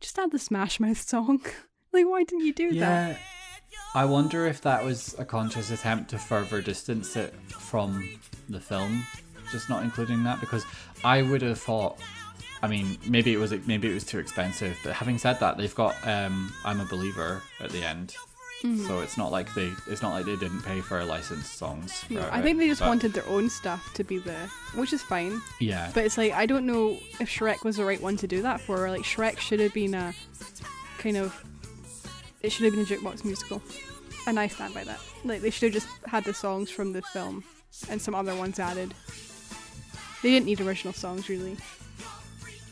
just 0.00 0.18
add 0.18 0.32
the 0.32 0.38
Smash 0.38 0.80
Mouth 0.80 1.00
song. 1.00 1.40
like 1.92 2.06
why 2.06 2.24
didn't 2.24 2.44
you 2.44 2.54
do 2.54 2.78
that? 2.80 3.10
Yeah. 3.10 3.16
I 3.94 4.04
wonder 4.04 4.46
if 4.46 4.60
that 4.62 4.84
was 4.84 5.14
a 5.18 5.24
conscious 5.24 5.70
attempt 5.70 6.10
to 6.10 6.18
further 6.18 6.60
distance 6.60 7.16
it 7.16 7.34
from 7.48 8.08
the 8.48 8.60
film, 8.60 9.06
just 9.50 9.68
not 9.68 9.82
including 9.82 10.24
that 10.24 10.40
because 10.40 10.64
I 11.04 11.22
would 11.22 11.42
have 11.42 11.60
thought. 11.60 11.98
I 12.64 12.68
mean, 12.68 12.98
maybe 13.06 13.32
it 13.32 13.38
was 13.38 13.52
maybe 13.66 13.90
it 13.90 13.94
was 13.94 14.04
too 14.04 14.18
expensive, 14.18 14.76
but 14.84 14.92
having 14.94 15.18
said 15.18 15.38
that, 15.40 15.56
they've 15.58 15.74
got 15.74 15.94
um, 16.06 16.52
"I'm 16.64 16.80
a 16.80 16.84
Believer" 16.86 17.42
at 17.60 17.70
the 17.70 17.82
end, 17.84 18.14
Mm-hmm. 18.62 18.86
so 18.86 19.00
it's 19.00 19.18
not 19.18 19.30
like 19.30 19.52
they 19.54 19.70
it's 19.90 20.00
not 20.00 20.12
like 20.16 20.24
they 20.24 20.36
didn't 20.36 20.62
pay 20.62 20.80
for 20.80 21.04
licensed 21.04 21.58
songs. 21.58 21.92
For 22.04 22.26
I 22.32 22.40
think 22.40 22.58
they 22.58 22.66
just 22.68 22.80
but- 22.80 22.88
wanted 22.88 23.12
their 23.12 23.26
own 23.28 23.50
stuff 23.50 23.92
to 23.94 24.02
be 24.04 24.16
there, 24.18 24.46
which 24.74 24.92
is 24.94 25.02
fine. 25.02 25.42
Yeah, 25.60 25.90
But 25.94 26.04
it's 26.06 26.16
like 26.16 26.32
I 26.32 26.46
don't 26.46 26.64
know 26.64 26.96
if 27.20 27.28
Shrek 27.28 27.62
was 27.64 27.76
the 27.76 27.84
right 27.84 28.00
one 28.00 28.16
to 28.18 28.26
do 28.26 28.40
that 28.42 28.60
for. 28.62 28.88
Like 28.88 29.02
Shrek 29.02 29.38
should 29.38 29.60
have 29.60 29.74
been 29.74 29.92
a 29.94 30.14
kind 30.98 31.18
of, 31.18 31.28
it 32.40 32.50
should 32.52 32.64
have 32.64 32.72
been 32.74 32.84
a 32.84 32.88
jukebox 32.88 33.22
musical, 33.24 33.60
and 34.26 34.40
I 34.40 34.46
stand 34.48 34.72
by 34.72 34.84
that. 34.84 35.00
Like 35.24 35.42
they 35.42 35.50
should 35.50 35.74
have 35.74 35.82
just 35.82 35.88
had 36.06 36.24
the 36.24 36.32
songs 36.32 36.70
from 36.70 36.94
the 36.94 37.02
film 37.12 37.44
and 37.90 38.00
some 38.00 38.14
other 38.14 38.34
ones 38.34 38.58
added. 38.58 38.94
They 40.22 40.30
didn't 40.30 40.46
need 40.46 40.60
original 40.62 40.94
songs 40.94 41.28
really. 41.28 41.58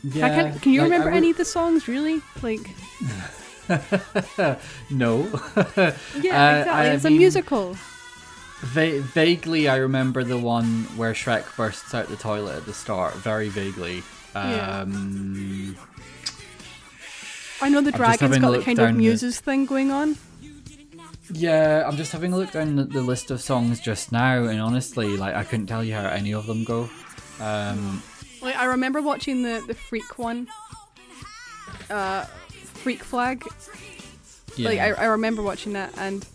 Yeah. 0.03 0.25
I 0.25 0.29
can, 0.29 0.59
can 0.59 0.71
you 0.73 0.81
like, 0.81 0.91
remember 0.91 1.11
would- 1.11 1.17
any 1.17 1.29
of 1.31 1.37
the 1.37 1.45
songs 1.45 1.87
really? 1.87 2.21
Like 2.41 2.69
no. 4.89 5.19
yeah, 5.77 5.85
Uh, 5.85 6.59
exactly. 6.59 6.87
It's 6.89 7.05
a 7.05 7.09
musical. 7.09 7.77
Va- 8.61 8.99
vaguely, 9.01 9.67
I 9.67 9.77
remember 9.77 10.23
the 10.23 10.37
one 10.37 10.83
where 10.97 11.13
Shrek 11.13 11.55
bursts 11.57 11.93
out 11.93 12.07
the 12.07 12.15
toilet 12.15 12.55
at 12.57 12.65
the 12.65 12.73
start. 12.73 13.13
Very 13.15 13.49
vaguely. 13.49 14.03
Yeah. 14.35 14.79
Um, 14.81 15.75
I 17.61 17.69
know 17.69 17.81
the 17.81 17.91
dragon's 17.91 18.37
got 18.39 18.51
the 18.51 18.61
kind 18.63 18.79
of 18.79 18.87
the- 18.87 18.93
muses 18.93 19.39
thing 19.39 19.65
going 19.65 19.91
on. 19.91 20.17
Yeah, 21.31 21.83
I'm 21.87 21.95
just 21.95 22.11
having 22.11 22.33
a 22.33 22.37
look 22.37 22.51
down 22.51 22.75
the, 22.75 22.83
the 22.83 23.01
list 23.01 23.31
of 23.31 23.41
songs 23.41 23.79
just 23.79 24.11
now, 24.11 24.43
and 24.43 24.59
honestly, 24.59 25.15
like 25.17 25.33
I 25.35 25.43
couldn't 25.43 25.67
tell 25.67 25.83
you 25.83 25.93
how 25.95 26.05
any 26.07 26.33
of 26.33 26.45
them 26.47 26.63
go. 26.63 26.89
Um, 27.39 28.03
Like 28.43 28.55
I 28.57 28.65
remember 28.65 29.01
watching 29.01 29.43
the 29.43 29.63
the 29.65 29.73
freak 29.73 30.19
one. 30.19 30.47
Uh, 31.89 32.25
Freak 32.25 33.03
Flag. 33.03 33.43
yeah. 34.55 34.69
Like 34.69 34.79
I, 34.79 34.91
I 34.91 35.05
remember 35.05 35.41
watching 35.41 35.73
that 35.73 35.93
and 35.97 36.25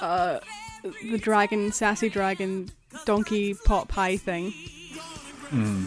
uh 0.00 0.40
the 1.10 1.18
dragon 1.18 1.72
sassy 1.72 2.08
dragon 2.08 2.70
donkey 3.04 3.54
pot 3.54 3.88
pie 3.88 4.16
thing. 4.16 4.52
Hmm. 5.50 5.86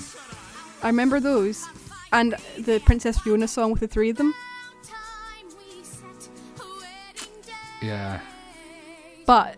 I 0.83 0.87
remember 0.87 1.19
those. 1.19 1.65
And 2.13 2.35
the 2.59 2.79
Princess 2.85 3.17
Fiona 3.19 3.47
song 3.47 3.71
with 3.71 3.79
the 3.79 3.87
three 3.87 4.09
of 4.09 4.17
them. 4.17 4.33
yeah. 7.81 8.19
But 9.25 9.55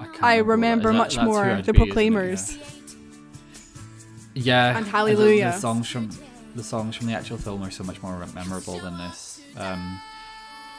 I, 0.00 0.36
I 0.36 0.36
remember 0.38 0.90
that 0.90 0.90
remember 0.90 0.90
is. 0.90 1.14
That- 1.16 1.24
much 1.24 1.24
more 1.26 1.62
the 1.62 1.72
be? 1.72 1.78
Proclaimers. 1.78 2.58
Yeah. 4.34 4.76
And 4.76 4.86
the- 4.86 4.90
Hallelujah. 4.90 5.52
The, 5.52 5.58
songs 5.58 5.88
from 5.88 6.10
the 6.54 6.62
songs 6.64 6.96
from 6.96 7.06
the 7.06 7.14
actual 7.14 7.38
film 7.38 7.62
are 7.62 7.70
so 7.70 7.84
much 7.84 8.02
more 8.02 8.24
memorable 8.34 8.78
than 8.78 8.98
this. 8.98 9.40
Um, 9.56 10.00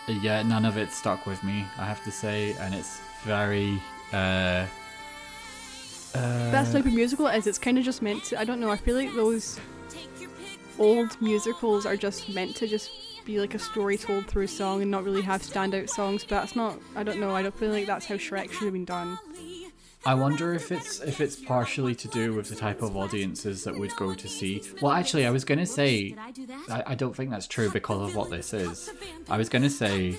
yeah, 0.07 0.43
none 0.43 0.65
of 0.65 0.77
it 0.77 0.91
stuck 0.91 1.25
with 1.25 1.43
me, 1.43 1.65
I 1.77 1.85
have 1.85 2.03
to 2.03 2.11
say, 2.11 2.55
and 2.59 2.73
it's 2.75 2.99
very. 3.23 3.81
Uh, 4.11 4.65
uh, 6.15 6.51
Best 6.51 6.73
type 6.73 6.85
of 6.85 6.93
musical 6.93 7.27
is 7.27 7.47
it's 7.47 7.57
kind 7.57 7.77
of 7.77 7.83
just 7.83 8.01
meant 8.01 8.23
to. 8.25 8.39
I 8.39 8.43
don't 8.43 8.59
know. 8.59 8.69
I 8.69 8.77
feel 8.77 8.95
like 8.95 9.13
those 9.15 9.59
old 10.79 11.19
musicals 11.21 11.85
are 11.85 11.95
just 11.97 12.29
meant 12.29 12.55
to 12.57 12.67
just 12.67 12.91
be 13.25 13.39
like 13.39 13.55
a 13.55 13.59
story 13.59 13.97
told 13.97 14.27
through 14.27 14.47
song 14.47 14.81
and 14.81 14.91
not 14.91 15.03
really 15.03 15.21
have 15.21 15.41
standout 15.41 15.89
songs. 15.89 16.23
But 16.23 16.41
that's 16.41 16.55
not. 16.55 16.77
I 16.95 17.03
don't 17.03 17.19
know. 17.19 17.35
I 17.35 17.41
don't 17.41 17.55
feel 17.57 17.71
like 17.71 17.87
that's 17.87 18.05
how 18.05 18.15
Shrek 18.15 18.51
should 18.51 18.65
have 18.65 18.73
been 18.73 18.85
done. 18.85 19.17
I 20.05 20.13
wonder 20.15 20.53
if 20.53 20.71
it's 20.71 20.99
if 20.99 21.21
it's 21.21 21.37
partially 21.37 21.95
to 21.95 22.07
do 22.09 22.33
with 22.33 22.49
the 22.49 22.55
type 22.55 22.81
of 22.81 22.97
audiences 22.97 23.63
that 23.63 23.77
would 23.77 23.95
go 23.95 24.13
to 24.13 24.27
see. 24.27 24.61
Well, 24.81 24.91
actually, 24.91 25.25
I 25.25 25.29
was 25.29 25.45
gonna 25.45 25.65
say 25.65 26.15
I, 26.69 26.83
I 26.87 26.95
don't 26.95 27.15
think 27.15 27.29
that's 27.29 27.47
true 27.47 27.69
because 27.69 28.09
of 28.09 28.15
what 28.15 28.29
this 28.29 28.53
is. 28.53 28.89
I 29.29 29.37
was 29.37 29.47
gonna 29.47 29.69
say 29.69 30.17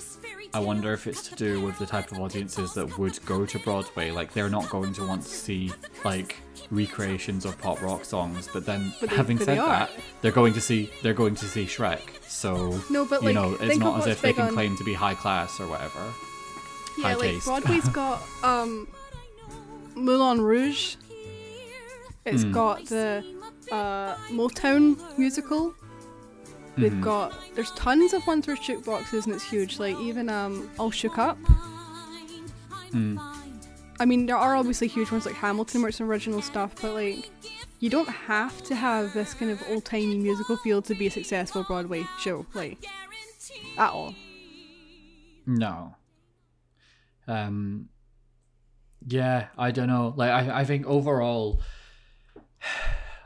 I 0.55 0.59
wonder 0.59 0.91
if 0.93 1.05
it's 1.05 1.27
to 1.29 1.35
do 1.35 1.61
with 1.61 1.77
the 1.77 1.85
type 1.85 2.11
of 2.11 2.19
audiences 2.19 2.73
that 2.73 2.97
would 2.97 3.23
go 3.27 3.45
to 3.45 3.59
Broadway. 3.59 4.09
Like 4.09 4.33
they're 4.33 4.49
not 4.49 4.69
going 4.71 4.91
to 4.93 5.05
want 5.05 5.21
to 5.21 5.29
see 5.29 5.71
like 6.03 6.35
recreations 6.71 7.45
of 7.45 7.55
pop 7.59 7.79
rock 7.83 8.05
songs, 8.05 8.49
but 8.51 8.65
then 8.65 8.91
But 8.99 9.11
they- 9.11 9.15
having 9.15 9.37
but 9.37 9.45
said 9.45 9.57
they 9.59 9.61
that, 9.61 9.91
they're 10.21 10.31
going 10.31 10.53
to 10.53 10.61
see 10.61 10.89
they're 11.03 11.13
going 11.13 11.35
to 11.35 11.45
see 11.45 11.65
Shrek. 11.65 11.99
So 12.27 12.79
No, 12.89 13.05
but, 13.05 13.21
you 13.21 13.27
like, 13.27 13.35
know, 13.35 13.55
it's 13.61 13.77
not 13.77 13.99
as 14.01 14.07
if 14.07 14.21
they 14.21 14.33
can 14.33 14.47
on- 14.47 14.53
claim 14.53 14.75
to 14.77 14.83
be 14.83 14.95
high 14.95 15.13
class 15.13 15.59
or 15.59 15.67
whatever. 15.67 15.99
Yeah, 16.97 17.03
High 17.03 17.13
like 17.13 17.21
taste. 17.21 17.45
Broadway's 17.45 17.89
got 18.01 18.23
um 18.43 18.87
Moulin 19.95 20.41
Rouge. 20.41 20.95
It's 22.25 22.43
Hmm. 22.43 22.51
got 22.51 22.85
the 22.87 23.23
uh, 23.71 24.15
Motown 24.29 24.97
musical. 25.17 25.73
They've 26.77 26.91
Mhm. 26.91 27.01
got 27.01 27.33
there's 27.55 27.71
tons 27.71 28.13
of 28.13 28.25
ones 28.27 28.47
with 28.47 28.59
jukeboxes 28.59 29.25
and 29.25 29.33
it's 29.35 29.43
huge. 29.49 29.79
Like 29.79 29.97
even 29.99 30.29
um 30.29 30.69
All 30.77 30.91
Shook 30.91 31.17
Up. 31.17 31.37
Mm. 32.91 33.17
I 33.99 34.05
mean, 34.05 34.25
there 34.25 34.37
are 34.37 34.55
obviously 34.55 34.87
huge 34.87 35.09
ones 35.11 35.25
like 35.25 35.35
Hamilton 35.35 35.81
where 35.81 35.89
it's 35.89 36.01
original 36.01 36.41
stuff, 36.41 36.75
but 36.81 36.93
like 36.93 37.29
you 37.79 37.89
don't 37.89 38.09
have 38.09 38.61
to 38.63 38.75
have 38.75 39.13
this 39.13 39.33
kind 39.33 39.51
of 39.51 39.61
old 39.69 39.85
timey 39.85 40.17
musical 40.17 40.57
feel 40.57 40.81
to 40.81 40.95
be 40.95 41.07
a 41.07 41.11
successful 41.11 41.63
Broadway 41.63 42.03
show, 42.19 42.45
like 42.53 42.85
at 43.77 43.91
all. 43.91 44.13
No. 45.45 45.95
Um 47.27 47.89
yeah, 49.07 49.47
I 49.57 49.71
don't 49.71 49.87
know. 49.87 50.13
Like 50.15 50.31
I 50.31 50.61
I 50.61 50.65
think 50.65 50.85
overall 50.85 51.61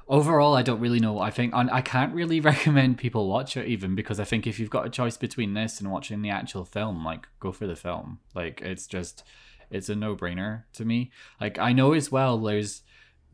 overall 0.08 0.56
I 0.56 0.62
don't 0.62 0.80
really 0.80 1.00
know. 1.00 1.20
I 1.20 1.32
think 1.32 1.54
and 1.56 1.70
I 1.72 1.82
can't 1.82 2.14
really 2.14 2.40
recommend 2.52 2.98
people 2.98 3.30
watch 3.30 3.56
it 3.56 3.68
even 3.68 3.96
because 3.96 4.20
I 4.20 4.26
think 4.26 4.46
if 4.46 4.60
you've 4.60 4.70
got 4.70 4.86
a 4.86 4.90
choice 4.90 5.18
between 5.18 5.54
this 5.54 5.80
and 5.80 5.92
watching 5.92 6.22
the 6.22 6.30
actual 6.30 6.66
film, 6.66 7.06
like 7.06 7.28
go 7.40 7.52
for 7.52 7.68
the 7.68 7.76
film. 7.76 8.20
Like 8.36 8.62
it's 8.62 8.88
just 8.88 9.24
it's 9.70 9.90
a 9.90 9.96
no-brainer 9.96 10.64
to 10.74 10.86
me. 10.86 11.12
Like 11.40 11.58
I 11.60 11.74
know 11.74 11.94
as 11.94 12.12
well 12.12 12.38
there's 12.38 12.84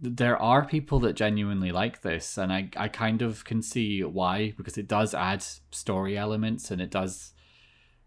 there 0.02 0.38
are 0.38 0.66
people 0.66 1.00
that 1.00 1.14
genuinely 1.14 1.72
like 1.72 2.02
this 2.02 2.38
and 2.38 2.52
I 2.52 2.70
I 2.76 2.90
kind 2.90 3.22
of 3.22 3.46
can 3.46 3.62
see 3.62 4.04
why 4.04 4.54
because 4.58 4.78
it 4.78 4.88
does 4.88 5.14
add 5.14 5.42
story 5.72 6.18
elements 6.18 6.70
and 6.70 6.82
it 6.82 6.92
does 6.92 7.34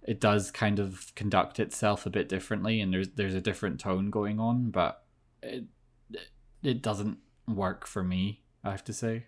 it 0.09 0.21
does 0.21 0.51
kind 0.51 0.79
of 0.79 1.13
conduct 1.15 1.61
itself 1.61 2.07
a 2.07 2.11
bit 2.11 2.31
differently 2.31 2.81
and 2.81 2.95
there's 2.95 3.11
there's 3.11 3.35
a 3.35 3.43
different 3.43 3.79
tone 3.79 4.09
going 4.09 4.41
on 4.41 4.71
but 4.71 5.05
it 5.43 5.65
it 6.63 6.81
doesn't 6.81 7.19
work 7.47 7.87
for 7.87 8.03
me 8.03 8.41
i 8.65 8.71
have 8.71 8.83
to 8.83 8.93
say 8.93 9.27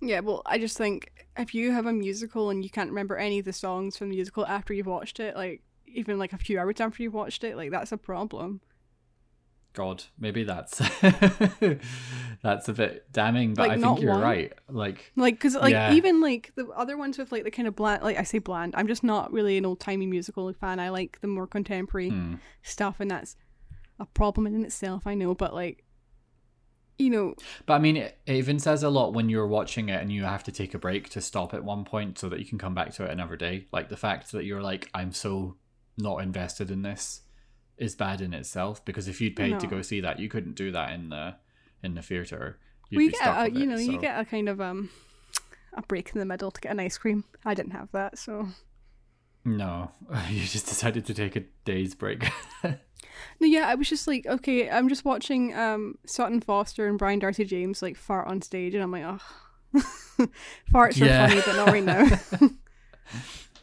Yeah, 0.00 0.20
well, 0.20 0.42
I 0.44 0.58
just 0.58 0.76
think 0.76 1.26
if 1.38 1.54
you 1.54 1.72
have 1.72 1.86
a 1.86 1.92
musical 1.92 2.50
and 2.50 2.62
you 2.62 2.70
can't 2.70 2.90
remember 2.90 3.16
any 3.16 3.38
of 3.38 3.46
the 3.46 3.52
songs 3.52 3.96
from 3.96 4.10
the 4.10 4.16
musical 4.16 4.46
after 4.46 4.74
you've 4.74 4.86
watched 4.86 5.20
it, 5.20 5.34
like 5.34 5.62
even 5.86 6.18
like 6.18 6.34
a 6.34 6.38
few 6.38 6.58
hours 6.58 6.80
after 6.80 7.02
you've 7.02 7.14
watched 7.14 7.44
it, 7.44 7.56
like 7.56 7.70
that's 7.70 7.92
a 7.92 7.96
problem. 7.96 8.60
God 9.76 10.02
maybe 10.18 10.42
that's 10.42 10.78
that's 12.42 12.68
a 12.68 12.72
bit 12.72 13.10
damning 13.12 13.54
but 13.54 13.68
Like, 13.68 13.78
i 13.78 13.80
think 13.80 14.00
you're 14.00 14.12
one? 14.12 14.22
right 14.22 14.52
like 14.68 15.12
Like, 15.14 15.34
because 15.34 15.54
like 15.54 15.72
Yeah. 15.72 15.92
even 15.92 16.20
like 16.20 16.52
the 16.56 16.66
other 16.68 16.96
ones 16.96 17.18
with 17.18 17.30
like 17.30 17.44
the 17.44 17.50
kind 17.50 17.68
of 17.68 17.76
bland, 17.76 18.02
like 18.02 18.18
I 18.18 18.22
say 18.22 18.38
bland, 18.38 18.74
I'm 18.76 18.88
just 18.88 19.04
not 19.04 19.32
really 19.32 19.56
an 19.58 19.66
old 19.66 19.80
timey 19.80 20.06
musical 20.06 20.52
fan. 20.52 20.80
I 20.80 20.88
like 20.88 21.20
the 21.20 21.28
more 21.28 21.46
contemporary 21.46 22.10
hmm. 22.10 22.34
stuff, 22.62 23.00
and 23.00 23.10
that's 23.10 23.36
a 23.98 24.06
problem 24.06 24.46
in 24.46 24.64
itself. 24.64 25.06
I 25.06 25.14
know, 25.14 25.34
but 25.34 25.54
like, 25.54 25.84
you 26.98 27.10
know, 27.10 27.34
but 27.66 27.74
i 27.74 27.78
mean 27.78 27.96
it, 27.96 28.18
it 28.26 28.34
even 28.34 28.58
says 28.58 28.82
a 28.82 28.88
lot 28.88 29.12
when 29.12 29.28
you're 29.28 29.46
watching 29.46 29.88
it 29.90 30.00
and 30.00 30.10
you 30.10 30.24
have 30.24 30.44
to 30.44 30.52
take 30.52 30.72
a 30.74 30.78
break 30.78 31.10
to 31.10 31.20
stop 31.20 31.52
at 31.52 31.62
one 31.62 31.84
point 31.84 32.18
so 32.18 32.28
that 32.30 32.38
you 32.38 32.46
can 32.46 32.58
come 32.58 32.74
back 32.74 32.92
to 32.94 33.04
it 33.04 33.10
another 33.10 33.36
day 33.36 33.66
like 33.72 33.88
the 33.90 33.96
fact 33.96 34.32
that 34.32 34.44
you're 34.44 34.62
like 34.62 34.88
i'm 34.94 35.12
so 35.12 35.56
not 35.98 36.22
invested 36.22 36.70
in 36.70 36.80
this 36.82 37.20
is 37.78 37.94
bad 37.94 38.20
in 38.20 38.32
itself 38.34 38.84
because 38.84 39.06
if 39.08 39.20
you'd 39.20 39.36
paid 39.36 39.60
to 39.60 39.66
go 39.66 39.82
see 39.82 40.00
that 40.00 40.18
you 40.18 40.28
couldn't 40.28 40.54
do 40.56 40.72
that 40.72 40.92
in 40.92 41.10
the 41.10 41.34
in 41.82 41.94
the 41.94 42.02
theater. 42.02 42.58
You'd 42.88 42.98
well, 42.98 43.04
you 43.04 43.10
get 43.12 43.46
a, 43.46 43.50
you 43.50 43.66
know 43.66 43.76
you 43.76 43.98
get 43.98 44.18
a 44.18 44.24
kind 44.24 44.48
of 44.48 44.60
um 44.60 44.90
a 45.74 45.82
break 45.82 46.10
in 46.14 46.18
the 46.18 46.24
middle 46.24 46.50
to 46.50 46.60
get 46.60 46.72
an 46.72 46.80
ice 46.80 46.96
cream. 46.98 47.24
I 47.44 47.54
didn't 47.54 47.72
have 47.72 47.90
that, 47.92 48.18
so. 48.18 48.48
No. 49.44 49.90
You 50.30 50.40
just 50.40 50.66
decided 50.66 51.06
to 51.06 51.14
take 51.14 51.36
a 51.36 51.44
day's 51.64 51.94
break. 51.94 52.24
No, 53.40 53.46
yeah, 53.46 53.66
I 53.68 53.76
was 53.76 53.88
just 53.88 54.06
like, 54.06 54.26
okay, 54.26 54.68
I'm 54.68 54.88
just 54.88 55.04
watching 55.04 55.54
um 55.54 55.96
Sutton 56.06 56.40
Foster 56.40 56.86
and 56.86 56.98
Brian 56.98 57.18
Darcy 57.18 57.44
James 57.44 57.80
like 57.80 57.96
fart 57.96 58.26
on 58.28 58.42
stage, 58.42 58.74
and 58.74 58.82
I'm 58.82 58.90
like, 58.90 59.04
oh, 59.04 59.20
farts 60.72 60.96
Yeah. 60.98 61.24
are 61.24 61.28
funny, 61.28 61.42
but 61.46 61.56
not 61.56 61.68
right 61.68 61.84
now. 61.84 62.50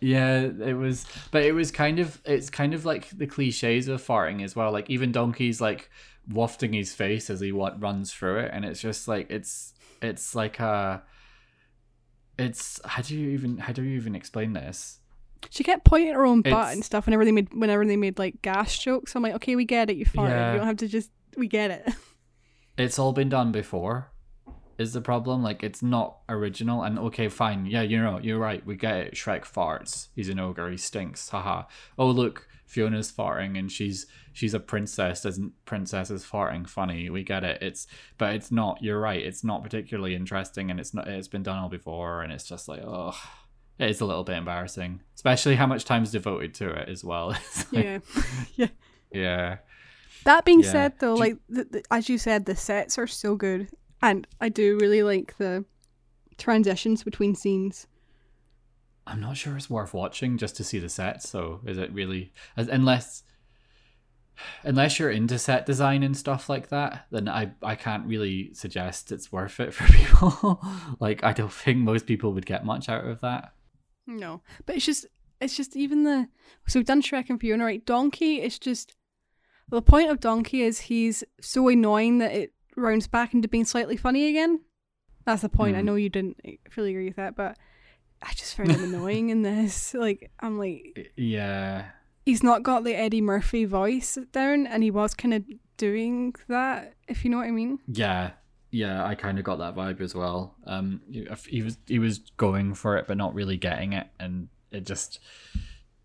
Yeah, 0.04 0.42
it 0.42 0.74
was, 0.78 1.06
but 1.32 1.44
it 1.44 1.54
was 1.54 1.72
kind 1.72 2.00
of 2.00 2.22
it's 2.26 2.50
kind 2.50 2.74
of 2.74 2.84
like 2.86 3.10
the 3.10 3.26
cliches 3.28 3.88
of 3.88 4.06
farting 4.06 4.44
as 4.44 4.56
well. 4.56 4.72
Like 4.72 4.90
even 4.90 5.12
Donkey's 5.12 5.62
like 5.62 5.90
wafting 6.30 6.74
his 6.74 6.94
face 6.94 7.30
as 7.30 7.40
he 7.40 7.52
what 7.52 7.82
runs 7.82 8.14
through 8.14 8.40
it, 8.40 8.52
and 8.54 8.66
it's 8.66 8.82
just 8.82 9.08
like 9.08 9.28
it's 9.30 9.74
it's 10.02 10.36
like 10.36 10.60
a 10.60 11.04
it's 12.38 12.82
how 12.86 13.02
do 13.02 13.18
you 13.18 13.30
even 13.30 13.58
how 13.58 13.72
do 13.74 13.84
you 13.84 13.96
even 13.96 14.16
explain 14.16 14.54
this? 14.54 15.00
she 15.50 15.62
kept 15.64 15.84
pointing 15.84 16.10
at 16.10 16.16
her 16.16 16.26
own 16.26 16.42
butt 16.42 16.52
It's- 16.54 16.74
and 16.74 16.86
stuff 16.86 17.06
whenever 17.06 17.26
they 17.26 17.32
made 17.32 17.54
whenever 17.54 17.86
they 17.86 17.98
made 17.98 18.18
like 18.18 18.42
gas 18.42 18.78
jokes. 18.78 19.16
I'm 19.16 19.22
like, 19.24 19.36
okay, 19.36 19.56
we 19.56 19.66
get 19.66 19.90
it, 19.90 19.98
you 19.98 20.06
farted. 20.06 20.30
Yeah. 20.30 20.52
You 20.54 20.58
don't 20.60 20.68
have 20.68 20.78
to 20.78 20.88
just 20.88 21.12
we 21.38 21.48
get 21.48 21.72
it. 21.72 21.94
It's 22.76 22.98
all 22.98 23.14
been 23.14 23.30
done 23.30 23.52
before. 23.52 24.10
Is 24.78 24.94
the 24.94 25.02
problem 25.02 25.44
like 25.44 25.64
it's 25.64 25.82
not 25.84 26.18
original? 26.30 26.84
And 26.84 26.98
okay, 27.00 27.28
fine, 27.30 27.66
yeah, 27.66 27.82
you 27.82 28.02
know, 28.02 28.20
you're 28.20 28.40
right. 28.40 28.66
We 28.66 28.76
get 28.76 28.98
it. 28.98 29.14
Shrek 29.14 29.42
farts. 29.44 30.08
He's 30.16 30.30
an 30.30 30.40
ogre. 30.40 30.70
He 30.72 30.78
stinks. 30.78 31.30
Haha. 31.30 31.64
Oh 31.98 32.08
look, 32.10 32.48
Fiona's 32.66 33.12
farting, 33.12 33.58
and 33.60 33.72
she's 33.72 34.08
she's 34.32 34.54
a 34.54 34.60
princess. 34.60 35.26
Isn't 35.26 35.54
princesses 35.66 36.26
farting 36.26 36.68
funny? 36.68 37.10
We 37.10 37.24
get 37.24 37.44
it. 37.44 37.62
It's 37.62 37.88
but 38.18 38.34
it's 38.36 38.52
not. 38.52 38.82
You're 38.82 39.00
right. 39.00 39.22
It's 39.24 39.44
not 39.44 39.64
particularly 39.64 40.16
interesting, 40.16 40.72
and 40.72 40.80
it's 40.80 40.94
not. 40.94 41.08
It's 41.08 41.28
been 41.28 41.44
done 41.44 41.58
all 41.60 41.70
before, 41.70 42.22
and 42.24 42.34
it's 42.34 42.48
just 42.48 42.68
like 42.68 42.82
oh, 42.84 43.16
it 43.80 43.90
is 43.90 44.02
a 44.02 44.06
little 44.06 44.24
bit 44.24 44.38
embarrassing, 44.38 45.02
especially 45.16 45.56
how 45.56 45.68
much 45.68 45.86
time's 45.86 46.12
devoted 46.12 46.54
to 46.56 46.70
it 46.72 46.90
as 46.90 47.04
well. 47.04 47.36
Like- 47.72 47.84
yeah, 47.86 48.00
yeah. 48.56 48.68
yeah. 49.12 49.58
That 50.26 50.46
being 50.46 50.62
Yeah. 50.62 50.72
said, 50.72 50.94
though, 51.00 51.16
like 51.16 51.36
the, 51.50 51.66
the, 51.66 51.84
as 51.92 52.08
you 52.08 52.18
said, 52.18 52.46
the 52.46 52.56
sets 52.56 52.98
are 52.98 53.08
so 53.08 53.36
good, 53.36 53.68
and 54.04 54.28
I 54.42 54.50
do 54.50 54.78
really 54.80 55.02
like 55.02 55.38
the 55.38 55.64
transitions 56.38 57.04
between 57.04 57.36
scenes. 57.36 57.88
I'm 59.08 59.22
not 59.22 59.38
sure 59.38 59.56
it's 59.56 59.70
worth 59.70 59.94
watching 59.94 60.38
just 60.38 60.58
to 60.58 60.64
see 60.64 60.78
the 60.78 60.90
sets. 60.90 61.30
So 61.30 61.62
is 61.66 61.78
it 61.78 61.92
really? 61.94 62.34
Unless, 62.58 63.24
unless 64.64 65.00
you're 65.00 65.10
into 65.10 65.40
set 65.40 65.66
design 65.66 66.04
and 66.04 66.16
stuff 66.16 66.50
like 66.50 66.68
that, 66.68 67.06
then 67.12 67.30
I 67.30 67.54
I 67.62 67.76
can't 67.76 68.06
really 68.06 68.54
suggest 68.54 69.12
it's 69.12 69.32
worth 69.32 69.60
it 69.62 69.74
for 69.74 69.92
people. 69.92 70.62
like 71.00 71.24
I 71.24 71.32
don't 71.32 71.52
think 71.52 71.80
most 71.80 72.06
people 72.06 72.34
would 72.34 72.46
get 72.46 72.66
much 72.66 72.90
out 72.90 73.06
of 73.06 73.22
that. 73.22 73.54
No, 74.06 74.42
but 74.66 74.76
it's 74.76 74.86
just 74.86 75.06
it's 75.40 75.56
just 75.56 75.78
even 75.78 76.04
the 76.04 76.28
so 76.68 76.80
we've 76.80 76.86
done 76.86 77.02
Shrek 77.02 77.30
and 77.30 77.40
Fiona, 77.40 77.64
right? 77.64 77.86
Donkey 77.86 78.42
is 78.42 78.60
just 78.60 78.96
the 79.70 79.82
point 79.82 80.12
of 80.12 80.20
Donkey 80.20 80.62
is 80.62 80.82
he's 80.82 81.24
so 81.40 81.70
annoying 81.70 82.18
that 82.20 82.34
it 82.34 82.54
rounds 82.76 83.08
back 83.08 83.34
into 83.34 83.48
being 83.48 83.66
slightly 83.66 83.98
funny 83.98 84.28
again. 84.30 84.62
That's 85.26 85.42
the 85.42 85.50
point. 85.50 85.76
I 85.76 85.80
Hmm. 85.80 85.86
know 85.88 85.96
you 85.96 86.10
didn't 86.10 86.38
fully 86.70 86.92
agree 86.92 87.06
with 87.08 87.16
that, 87.16 87.36
but 87.36 87.58
I 88.22 88.32
just 88.34 88.56
found 88.56 88.72
him 88.72 88.84
annoying 88.94 89.30
in 89.30 89.42
this. 89.42 89.94
Like 89.94 90.32
I'm 90.40 90.58
like 90.58 91.12
Yeah, 91.16 91.86
he's 92.26 92.44
not 92.44 92.64
got 92.64 92.84
the 92.84 92.96
Eddie 92.96 93.22
Murphy 93.22 93.66
voice 93.66 94.18
down, 94.32 94.68
and 94.68 94.84
he 94.84 94.92
was 94.92 95.14
kind 95.14 95.34
of 95.34 95.44
doing 95.78 96.34
that. 96.50 96.94
If 97.08 97.24
you 97.24 97.32
know 97.32 97.38
what 97.38 97.48
I 97.48 97.52
mean. 97.52 97.80
yeah, 97.88 98.32
yeah. 98.72 99.06
I 99.06 99.16
kind 99.16 99.38
of 99.40 99.46
got 99.46 99.60
that 99.60 99.76
vibe 99.76 100.02
as 100.02 100.14
well. 100.14 100.56
Um, 100.66 101.02
he 101.48 101.62
was 101.62 101.78
he 101.88 102.00
was 102.00 102.20
going 102.38 102.74
for 102.74 102.98
it, 102.98 103.08
but 103.08 103.18
not 103.18 103.34
really 103.34 103.58
getting 103.58 103.94
it, 103.94 104.08
and 104.20 104.50
it 104.72 104.86
just 104.86 105.20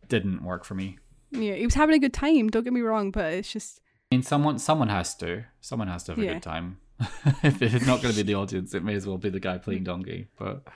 didn't 0.09 0.43
work 0.45 0.65
for 0.65 0.75
me. 0.75 0.99
Yeah, 1.31 1.55
he 1.55 1.65
was 1.65 1.75
having 1.75 1.95
a 1.95 1.99
good 1.99 2.15
time. 2.15 2.49
Don't 2.49 2.65
get 2.65 2.73
me 2.73 2.81
wrong, 2.81 3.11
but 3.11 3.33
it's 3.33 3.53
just 3.53 3.81
I 4.11 4.15
mean, 4.15 4.23
someone 4.23 4.59
someone 4.59 4.89
has 4.89 5.15
to. 5.17 5.45
Someone 5.61 5.89
has 5.89 6.05
to 6.05 6.13
have 6.13 6.19
a 6.19 6.25
Yeah. 6.25 6.33
good 6.35 6.43
time. 6.43 6.79
if 7.43 7.61
it's 7.63 7.87
not 7.87 8.03
going 8.03 8.13
to 8.15 8.17
be 8.17 8.27
the 8.27 8.35
audience, 8.35 8.75
it 8.75 8.83
may 8.83 8.95
as 8.95 9.07
well 9.07 9.19
be 9.19 9.29
the 9.29 9.39
guy 9.41 9.59
playing 9.59 9.85
donkey. 9.85 10.29
But 10.39 10.67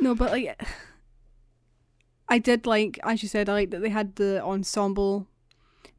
No, 0.00 0.14
but 0.14 0.32
like, 0.32 0.60
I 2.28 2.38
did 2.38 2.66
like, 2.66 2.98
as 3.04 3.22
you 3.22 3.28
said, 3.28 3.48
I 3.48 3.52
like 3.52 3.70
that 3.70 3.80
they 3.82 3.90
had 3.90 4.16
the 4.16 4.42
ensemble 4.42 5.28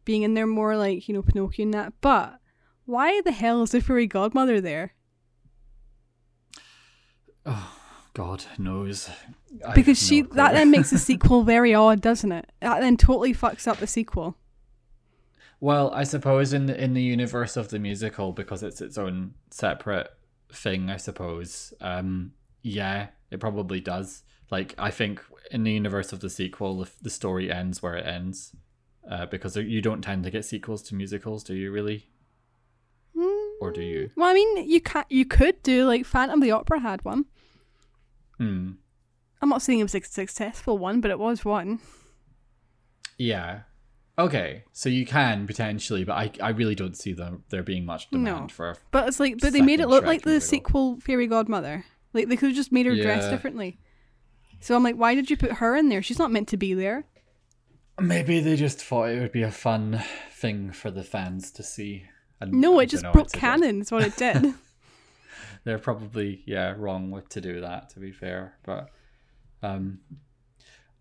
being 0.04 0.24
in 0.24 0.34
there 0.34 0.48
more, 0.48 0.76
like 0.76 1.08
you 1.08 1.14
know 1.14 1.22
Pinocchio 1.22 1.64
and 1.64 1.74
that. 1.76 1.94
But 2.02 2.40
why 2.86 3.22
the 3.22 3.32
hell 3.32 3.62
is 3.62 3.72
the 3.72 3.82
fairy 3.82 4.08
godmother 4.08 4.60
there? 4.60 4.94
Oh 7.46 7.72
God 8.16 8.44
knows, 8.58 9.10
Because 9.76 9.98
she 10.04 10.24
no 10.24 10.28
that 10.34 10.54
then 10.54 10.72
makes 10.72 10.90
the 10.90 10.98
sequel 11.10 11.44
very 11.44 11.74
odd, 11.74 12.02
doesn't 12.02 12.32
it? 12.32 12.52
That 12.62 12.82
then 12.82 12.98
totally 12.98 13.34
fucks 13.34 13.68
up 13.68 13.78
the 13.78 13.88
sequel. 13.88 14.36
Well, 15.62 15.92
I 15.94 16.04
suppose 16.04 16.54
in 16.54 16.68
the 16.68 16.82
in 16.82 16.94
the 16.94 17.02
universe 17.02 17.58
of 17.58 17.70
the 17.70 17.80
musical, 17.80 18.32
because 18.32 18.64
it's 18.64 18.82
its 18.82 18.98
own 18.98 19.34
separate 19.52 20.10
thing, 20.52 20.90
I 20.90 20.98
suppose. 20.98 21.74
Um, 21.82 22.34
yeah, 22.62 23.08
it 23.30 23.40
probably 23.40 23.80
does. 23.82 24.24
Like, 24.52 24.74
I 24.78 24.90
think 24.90 25.22
in 25.52 25.64
the 25.64 25.72
universe 25.72 26.12
of 26.14 26.22
the 26.22 26.30
sequel, 26.30 26.80
the, 26.80 26.90
the 27.02 27.10
story 27.10 27.52
ends 27.52 27.84
where 27.84 27.96
it 27.96 28.06
ends, 28.06 28.56
uh, 29.10 29.26
because 29.26 29.56
you 29.56 29.82
don't 29.82 30.02
tend 30.02 30.24
to 30.24 30.32
get 30.32 30.46
sequels 30.46 30.82
to 30.84 30.96
musicals, 30.96 31.44
do 31.44 31.54
you? 31.54 31.72
Really, 31.72 32.08
or 33.60 33.72
do 33.72 33.82
you? 33.82 34.10
Well, 34.16 34.30
I 34.30 34.34
mean, 34.34 34.70
you 34.70 34.82
can 34.82 35.06
you 35.10 35.26
could 35.26 35.62
do 35.64 35.86
like 35.86 36.06
Phantom 36.06 36.40
of 36.40 36.44
the 36.44 36.52
Opera 36.52 36.80
had 36.80 37.04
one. 37.04 37.26
Hmm. 38.38 38.72
I'm 39.42 39.50
not 39.50 39.62
saying 39.62 39.80
it 39.80 39.84
was 39.84 39.96
a 39.96 40.02
successful 40.02 40.78
one, 40.78 41.02
but 41.02 41.12
it 41.12 41.20
was 41.20 41.46
one. 41.46 41.80
Yeah. 43.18 43.62
Okay, 44.20 44.64
so 44.74 44.90
you 44.90 45.06
can 45.06 45.48
potentially, 45.48 46.04
but 46.04 46.14
I, 46.14 46.32
I 46.44 46.50
really 46.50 46.76
don't 46.76 46.98
see 46.98 47.14
them 47.14 47.44
there 47.50 47.64
being 47.64 47.86
much 47.86 48.10
demand 48.10 48.42
No. 48.42 48.48
for. 48.50 48.76
But 48.92 49.08
it's 49.08 49.20
like, 49.20 49.38
but 49.40 49.54
they 49.54 49.62
made 49.62 49.80
it 49.80 49.88
look 49.88 50.04
Shrek 50.04 50.08
like 50.08 50.22
the 50.24 50.42
sequel 50.42 51.00
Fairy 51.00 51.26
Godmother. 51.26 51.86
Like 52.14 52.28
they 52.28 52.36
could 52.36 52.50
have 52.50 52.56
just 52.56 52.72
made 52.74 52.86
her 52.86 52.96
dress 52.96 53.30
differently. 53.30 53.80
So 54.60 54.76
I'm 54.76 54.84
like, 54.84 54.96
why 54.96 55.16
did 55.16 55.30
you 55.30 55.38
put 55.38 55.54
her 55.54 55.74
in 55.76 55.88
there? 55.88 56.02
She's 56.04 56.20
not 56.20 56.32
meant 56.32 56.50
to 56.50 56.58
be 56.58 56.74
there. 56.74 57.06
Maybe 57.98 58.42
they 58.42 58.58
just 58.58 58.84
thought 58.84 59.10
it 59.10 59.22
would 59.22 59.32
be 59.32 59.44
a 59.44 59.52
fun 59.52 60.04
thing 60.34 60.72
for 60.72 60.92
the 60.92 61.04
fans 61.04 61.52
to 61.52 61.64
see. 61.64 62.04
And 62.42 62.52
No, 62.54 62.80
it 62.80 62.88
just 62.88 63.06
broke 63.14 63.32
canon. 63.32 63.82
Is 63.82 63.92
what 63.92 64.04
it 64.04 64.18
did. 64.18 64.54
They're 65.64 65.80
probably 65.80 66.44
yeah 66.46 66.74
wrong 66.78 67.12
with 67.12 67.30
to 67.30 67.42
do 67.42 67.62
that. 67.62 67.92
To 67.92 68.00
be 68.02 68.12
fair, 68.12 68.58
but 68.66 68.90
um, 69.64 70.00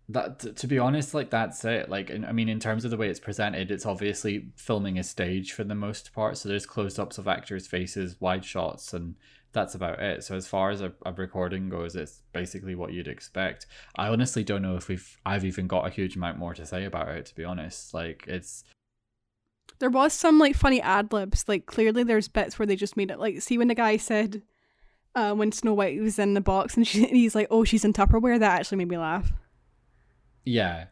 that 0.09 0.55
to 0.57 0.67
be 0.67 0.79
honest, 0.79 1.13
like 1.13 1.29
that's 1.29 1.63
it. 1.63 1.89
Like 1.89 2.11
I 2.11 2.31
mean, 2.31 2.49
in 2.49 2.59
terms 2.59 2.83
of 2.83 2.91
the 2.91 2.97
way 2.97 3.09
it's 3.09 3.19
presented, 3.19 3.69
it's 3.71 3.85
obviously 3.85 4.49
filming 4.55 4.97
a 4.97 5.03
stage 5.03 5.53
for 5.53 5.63
the 5.63 5.75
most 5.75 6.13
part. 6.13 6.37
So 6.37 6.49
there's 6.49 6.65
close-ups 6.65 7.19
of 7.19 7.27
actors' 7.27 7.67
faces, 7.67 8.19
wide 8.19 8.43
shots, 8.43 8.93
and 8.93 9.15
that's 9.51 9.75
about 9.75 9.99
it. 9.99 10.23
So 10.23 10.35
as 10.35 10.47
far 10.47 10.71
as 10.71 10.81
a, 10.81 10.93
a 11.05 11.13
recording 11.13 11.69
goes, 11.69 11.95
it's 11.95 12.21
basically 12.33 12.75
what 12.75 12.91
you'd 12.91 13.07
expect. 13.07 13.67
I 13.95 14.09
honestly 14.09 14.43
don't 14.43 14.63
know 14.63 14.75
if 14.75 14.87
we've 14.87 15.17
I've 15.25 15.45
even 15.45 15.67
got 15.67 15.85
a 15.85 15.91
huge 15.91 16.15
amount 16.15 16.39
more 16.39 16.55
to 16.55 16.65
say 16.65 16.85
about 16.85 17.09
it. 17.09 17.27
To 17.27 17.35
be 17.35 17.45
honest, 17.45 17.93
like 17.93 18.25
it's 18.27 18.63
there 19.77 19.91
was 19.91 20.13
some 20.13 20.39
like 20.39 20.55
funny 20.55 20.81
ad 20.81 21.13
libs. 21.13 21.45
Like 21.47 21.67
clearly, 21.67 22.03
there's 22.03 22.27
bits 22.27 22.57
where 22.57 22.65
they 22.65 22.75
just 22.75 22.97
made 22.97 23.11
it. 23.11 23.19
Like, 23.19 23.41
see 23.41 23.59
when 23.59 23.67
the 23.67 23.75
guy 23.75 23.97
said, 23.97 24.41
uh, 25.13 25.33
when 25.33 25.51
Snow 25.51 25.73
White 25.75 25.99
was 26.01 26.17
in 26.17 26.33
the 26.33 26.41
box 26.41 26.75
and, 26.75 26.87
she, 26.87 27.03
and 27.07 27.15
he's 27.15 27.35
like, 27.35 27.47
"Oh, 27.51 27.63
she's 27.63 27.85
in 27.85 27.93
Tupperware." 27.93 28.39
That 28.39 28.59
actually 28.59 28.79
made 28.79 28.89
me 28.89 28.97
laugh. 28.97 29.31
Yeah, 30.45 30.85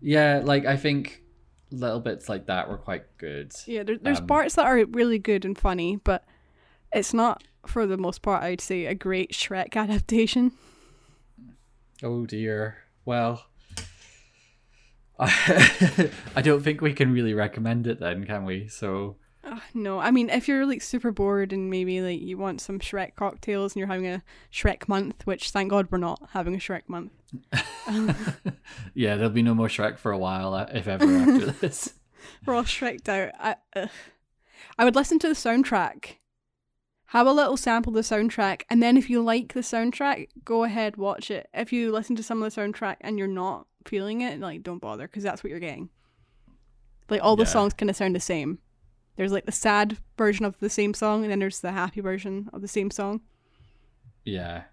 yeah. 0.00 0.40
Like 0.44 0.66
I 0.66 0.76
think 0.76 1.22
little 1.70 2.00
bits 2.00 2.28
like 2.28 2.46
that 2.46 2.68
were 2.68 2.78
quite 2.78 3.04
good. 3.18 3.52
Yeah, 3.66 3.82
there, 3.82 3.98
there's 3.98 4.20
Um, 4.20 4.26
parts 4.26 4.54
that 4.56 4.66
are 4.66 4.84
really 4.86 5.18
good 5.18 5.44
and 5.44 5.56
funny, 5.58 5.96
but 5.96 6.24
it's 6.92 7.12
not 7.14 7.42
for 7.66 7.86
the 7.86 7.96
most 7.96 8.22
part. 8.22 8.42
I'd 8.42 8.60
say 8.60 8.86
a 8.86 8.94
great 8.94 9.32
Shrek 9.32 9.74
adaptation. 9.76 10.52
Oh 12.02 12.26
dear. 12.26 12.76
Well, 13.04 13.46
I, 15.18 16.10
I 16.36 16.42
don't 16.42 16.62
think 16.62 16.80
we 16.80 16.92
can 16.92 17.12
really 17.12 17.34
recommend 17.34 17.86
it 17.86 18.00
then, 18.00 18.24
can 18.24 18.44
we? 18.44 18.68
So 18.68 19.16
Uh, 19.44 19.60
no, 19.74 19.98
I 19.98 20.10
mean, 20.10 20.30
if 20.30 20.48
you're 20.48 20.64
like 20.64 20.80
super 20.80 21.12
bored 21.12 21.52
and 21.52 21.68
maybe 21.70 22.00
like 22.00 22.20
you 22.22 22.38
want 22.38 22.60
some 22.62 22.78
Shrek 22.78 23.14
cocktails 23.14 23.72
and 23.72 23.78
you're 23.80 23.88
having 23.88 24.06
a 24.06 24.22
Shrek 24.52 24.88
month, 24.88 25.26
which 25.26 25.50
thank 25.50 25.68
God 25.70 25.88
we're 25.90 25.98
not 25.98 26.30
having 26.32 26.54
a 26.54 26.58
Shrek 26.58 26.88
month. 26.88 27.12
yeah, 28.94 29.16
there'll 29.16 29.30
be 29.30 29.42
no 29.42 29.54
more 29.54 29.68
Shrek 29.68 29.98
for 29.98 30.12
a 30.12 30.18
while, 30.18 30.54
uh, 30.54 30.66
if 30.72 30.88
ever 30.88 31.04
after 31.04 31.46
this. 31.60 31.94
We're 32.46 32.54
all 32.54 32.62
Shreked 32.64 33.08
out. 33.08 33.32
I. 33.38 33.88
I 34.78 34.84
would 34.84 34.94
listen 34.96 35.18
to 35.20 35.28
the 35.28 35.34
soundtrack, 35.34 36.16
have 37.06 37.26
a 37.28 37.32
little 37.32 37.56
sample 37.56 37.90
of 37.90 37.94
the 37.94 38.14
soundtrack, 38.14 38.62
and 38.70 38.82
then 38.82 38.96
if 38.96 39.08
you 39.08 39.22
like 39.22 39.52
the 39.52 39.60
soundtrack, 39.60 40.28
go 40.44 40.64
ahead 40.64 40.96
watch 40.96 41.30
it. 41.30 41.48
If 41.54 41.72
you 41.72 41.92
listen 41.92 42.16
to 42.16 42.22
some 42.24 42.42
of 42.42 42.52
the 42.52 42.60
soundtrack 42.60 42.96
and 43.02 43.18
you're 43.18 43.28
not 43.28 43.66
feeling 43.84 44.22
it, 44.22 44.40
like 44.40 44.62
don't 44.64 44.80
bother 44.80 45.06
because 45.06 45.22
that's 45.22 45.44
what 45.44 45.50
you're 45.50 45.60
getting. 45.60 45.90
Like 47.08 47.22
all 47.22 47.36
the 47.36 47.44
Yeah. 47.44 47.50
songs 47.50 47.74
kind 47.74 47.90
of 47.90 47.94
sound 47.94 48.16
the 48.16 48.20
same. 48.20 48.58
There's 49.16 49.32
like 49.32 49.46
the 49.46 49.52
sad 49.52 49.98
version 50.18 50.44
of 50.44 50.58
the 50.58 50.70
same 50.70 50.94
song, 50.94 51.22
and 51.22 51.30
then 51.30 51.38
there's 51.38 51.60
the 51.60 51.72
happy 51.72 52.00
version 52.00 52.50
of 52.52 52.62
the 52.62 52.68
same 52.68 52.90
song. 52.90 53.20
Yeah, 54.24 54.64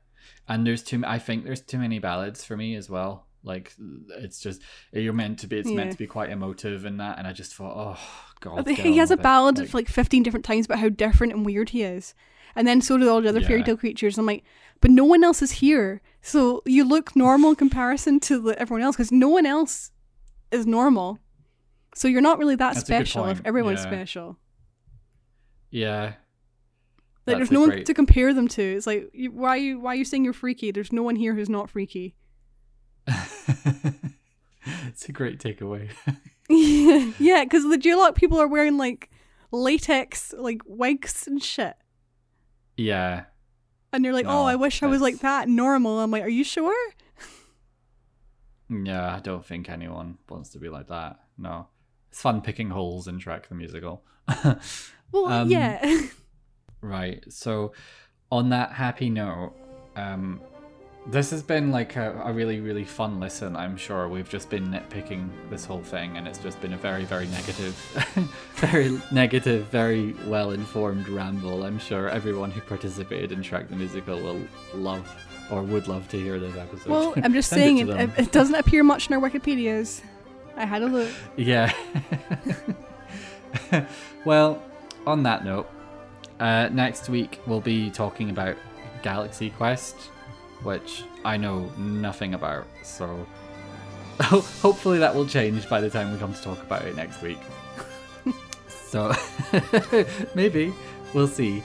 and 0.48 0.66
there's 0.66 0.84
too. 0.84 1.04
I 1.06 1.20
think 1.20 1.44
there's 1.44 1.62
too 1.62 1.78
many 1.78 2.00
ballads 2.00 2.44
for 2.44 2.58
me 2.58 2.76
as 2.76 2.90
well. 2.90 3.28
Like 3.44 3.74
it's 4.10 4.40
just 4.40 4.62
you're 4.92 5.14
meant 5.14 5.40
to 5.40 5.48
be. 5.48 5.58
It's 5.58 5.70
Yeah. 5.70 5.76
meant 5.76 5.92
to 5.94 5.98
be 5.98 6.08
quite 6.08 6.30
emotive 6.30 6.86
and 6.86 7.00
that. 7.00 7.18
And 7.18 7.28
I 7.28 7.34
just 7.34 7.56
thought, 7.56 7.74
oh 7.76 8.00
god. 8.40 8.60
I 8.60 8.64
think 8.64 8.78
get 8.78 8.86
he 8.86 8.98
has 8.98 9.12
a 9.12 9.18
ballad 9.18 9.58
Like, 9.58 9.68
of 9.68 9.74
like 9.74 9.88
15 9.88 10.24
different 10.24 10.46
times 10.46 10.66
about 10.66 10.80
how 10.80 10.90
different 10.90 11.34
and 11.34 11.46
weird 11.46 11.70
he 11.70 11.84
is. 11.84 12.14
And 12.56 12.68
then 12.68 12.82
so 12.82 12.98
do 12.98 13.10
all 13.10 13.22
the 13.22 13.30
other 13.30 13.42
fairy 13.42 13.64
tale 13.64 13.78
creatures. 13.78 14.18
I'm 14.18 14.26
like, 14.26 14.44
but 14.82 14.92
no 14.92 15.06
one 15.06 15.24
else 15.24 15.42
is 15.42 15.52
here. 15.54 16.02
So 16.22 16.62
you 16.66 16.84
look 16.84 17.16
normal 17.16 17.52
in 17.52 17.56
comparison 17.56 18.20
to 18.22 18.52
everyone 18.54 18.84
else 18.84 18.96
because 18.98 19.12
no 19.12 19.30
one 19.30 19.46
else 19.46 19.92
is 20.52 20.68
normal. 20.68 21.18
So 21.94 22.08
you're 22.08 22.22
not 22.22 22.40
really 22.40 22.56
that 22.56 22.76
That's 22.76 22.86
special 22.86 23.26
if 23.26 23.42
everyone's 23.44 23.80
yeah. 23.80 23.88
special. 23.90 24.38
yeah. 25.70 26.14
Like 27.28 27.38
That's 27.38 27.50
there's 27.50 27.52
no 27.52 27.62
one 27.62 27.84
to 27.84 27.94
compare 27.94 28.34
them 28.34 28.48
to. 28.50 28.62
It's 28.64 28.88
like 28.88 29.10
you, 29.14 29.32
why 29.32 29.58
you 29.58 29.80
why 29.80 29.92
are 29.94 29.96
you 29.96 30.06
saying 30.06 30.24
you're 30.24 30.34
freaky? 30.34 30.72
There's 30.72 30.92
no 30.92 31.04
one 31.04 31.16
here 31.16 31.36
who's 31.36 31.50
not 31.50 31.70
freaky. 31.70 32.16
it's 34.88 35.08
a 35.08 35.12
great 35.12 35.40
takeaway. 35.40 35.92
yeah, 36.50 37.44
because 37.44 37.64
the 37.64 37.78
Jaylock 37.78 38.16
people 38.16 38.40
are 38.40 38.48
wearing 38.48 38.78
like 38.78 39.12
latex 39.52 40.34
like 40.36 40.62
wigs 40.66 41.28
and 41.28 41.44
shit. 41.44 41.76
yeah. 42.78 43.26
And 43.94 44.06
they're 44.06 44.14
like, 44.14 44.26
No, 44.26 44.40
oh, 44.40 44.46
I 44.46 44.56
wish 44.56 44.82
I 44.82 44.88
was 44.88 45.02
like 45.02 45.20
that 45.20 45.50
normal. 45.50 46.00
I'm 46.00 46.12
like, 46.12 46.24
are 46.24 46.30
you 46.30 46.46
sure? 46.46 46.74
Yeah, 48.70 49.14
I 49.14 49.20
don't 49.20 49.46
think 49.46 49.70
anyone 49.70 50.18
wants 50.30 50.52
to 50.52 50.60
be 50.60 50.70
like 50.70 50.88
that. 50.88 51.20
No. 51.38 51.68
It's 52.12 52.22
fun 52.22 52.42
picking 52.42 52.70
holes 52.70 53.08
in 53.08 53.20
Shrek 53.20 53.48
the 53.48 53.56
Musical. 53.56 54.04
Well, 55.14 55.28
Um, 55.28 55.50
yeah. 55.50 56.04
right. 56.82 57.22
So, 57.30 57.74
on 58.32 58.48
that 58.50 58.72
happy 58.72 59.10
note, 59.10 59.54
um, 59.98 60.40
this 61.08 61.32
has 61.32 61.44
been 61.44 61.70
like 61.70 61.98
a, 61.98 62.14
a 62.24 62.32
really, 62.32 62.62
really 62.62 62.86
fun 62.86 63.20
listen. 63.20 63.58
I'm 63.58 63.76
sure 63.76 64.08
we've 64.08 64.30
just 64.30 64.50
been 64.50 64.68
nitpicking 64.70 65.28
this 65.50 65.66
whole 65.66 65.82
thing, 65.84 66.16
and 66.16 66.30
it's 66.30 66.40
just 66.40 66.62
been 66.62 66.72
a 66.72 66.78
very, 66.78 67.04
very 67.04 67.28
negative, 67.28 67.76
very 68.56 69.02
negative, 69.12 69.66
very 69.66 70.14
well 70.28 70.52
informed 70.52 71.10
ramble. 71.10 71.64
I'm 71.66 71.78
sure 71.80 72.08
everyone 72.08 72.52
who 72.52 72.62
participated 72.62 73.34
in 73.34 73.42
Shrek 73.42 73.68
the 73.68 73.76
Musical 73.76 74.18
will 74.22 74.40
love 74.74 75.06
or 75.52 75.62
would 75.64 75.90
love 75.90 76.08
to 76.10 76.18
hear 76.18 76.40
this 76.40 76.56
episode. 76.56 76.90
well, 76.90 77.14
I'm 77.18 77.34
just 77.34 77.50
saying 77.50 77.80
it 77.80 77.82
it, 77.82 77.86
to 77.88 77.92
it, 77.92 77.98
them. 77.98 78.14
it 78.26 78.32
doesn't 78.32 78.56
appear 78.56 78.82
much 78.84 79.10
in 79.10 79.14
our 79.16 79.20
Wikipedias. 79.30 80.02
I 80.56 80.66
had 80.66 80.82
a 80.82 80.88
look. 80.88 81.10
Yeah. 81.36 81.74
well, 84.26 84.62
on 85.06 85.24
that 85.24 85.44
note, 85.46 85.70
uh, 86.40 86.70
next 86.72 87.10
week 87.10 87.40
we'll 87.46 87.62
be 87.62 87.90
talking 87.90 88.30
about 88.30 88.56
Galaxy 89.04 89.50
Quest, 89.52 89.96
which 90.64 91.04
I 91.24 91.38
know 91.38 91.72
nothing 91.78 92.34
about. 92.34 92.66
So 92.84 93.26
hopefully 94.22 95.00
that 95.00 95.16
will 95.16 95.28
change 95.28 95.68
by 95.70 95.82
the 95.82 95.90
time 95.90 96.12
we 96.12 96.20
come 96.20 96.34
to 96.34 96.42
talk 96.42 96.62
about 96.62 96.84
it 96.84 96.96
next 96.96 97.22
week. 97.22 97.40
so 98.68 99.14
maybe 100.36 100.74
we'll 101.14 101.28
see. 101.28 101.64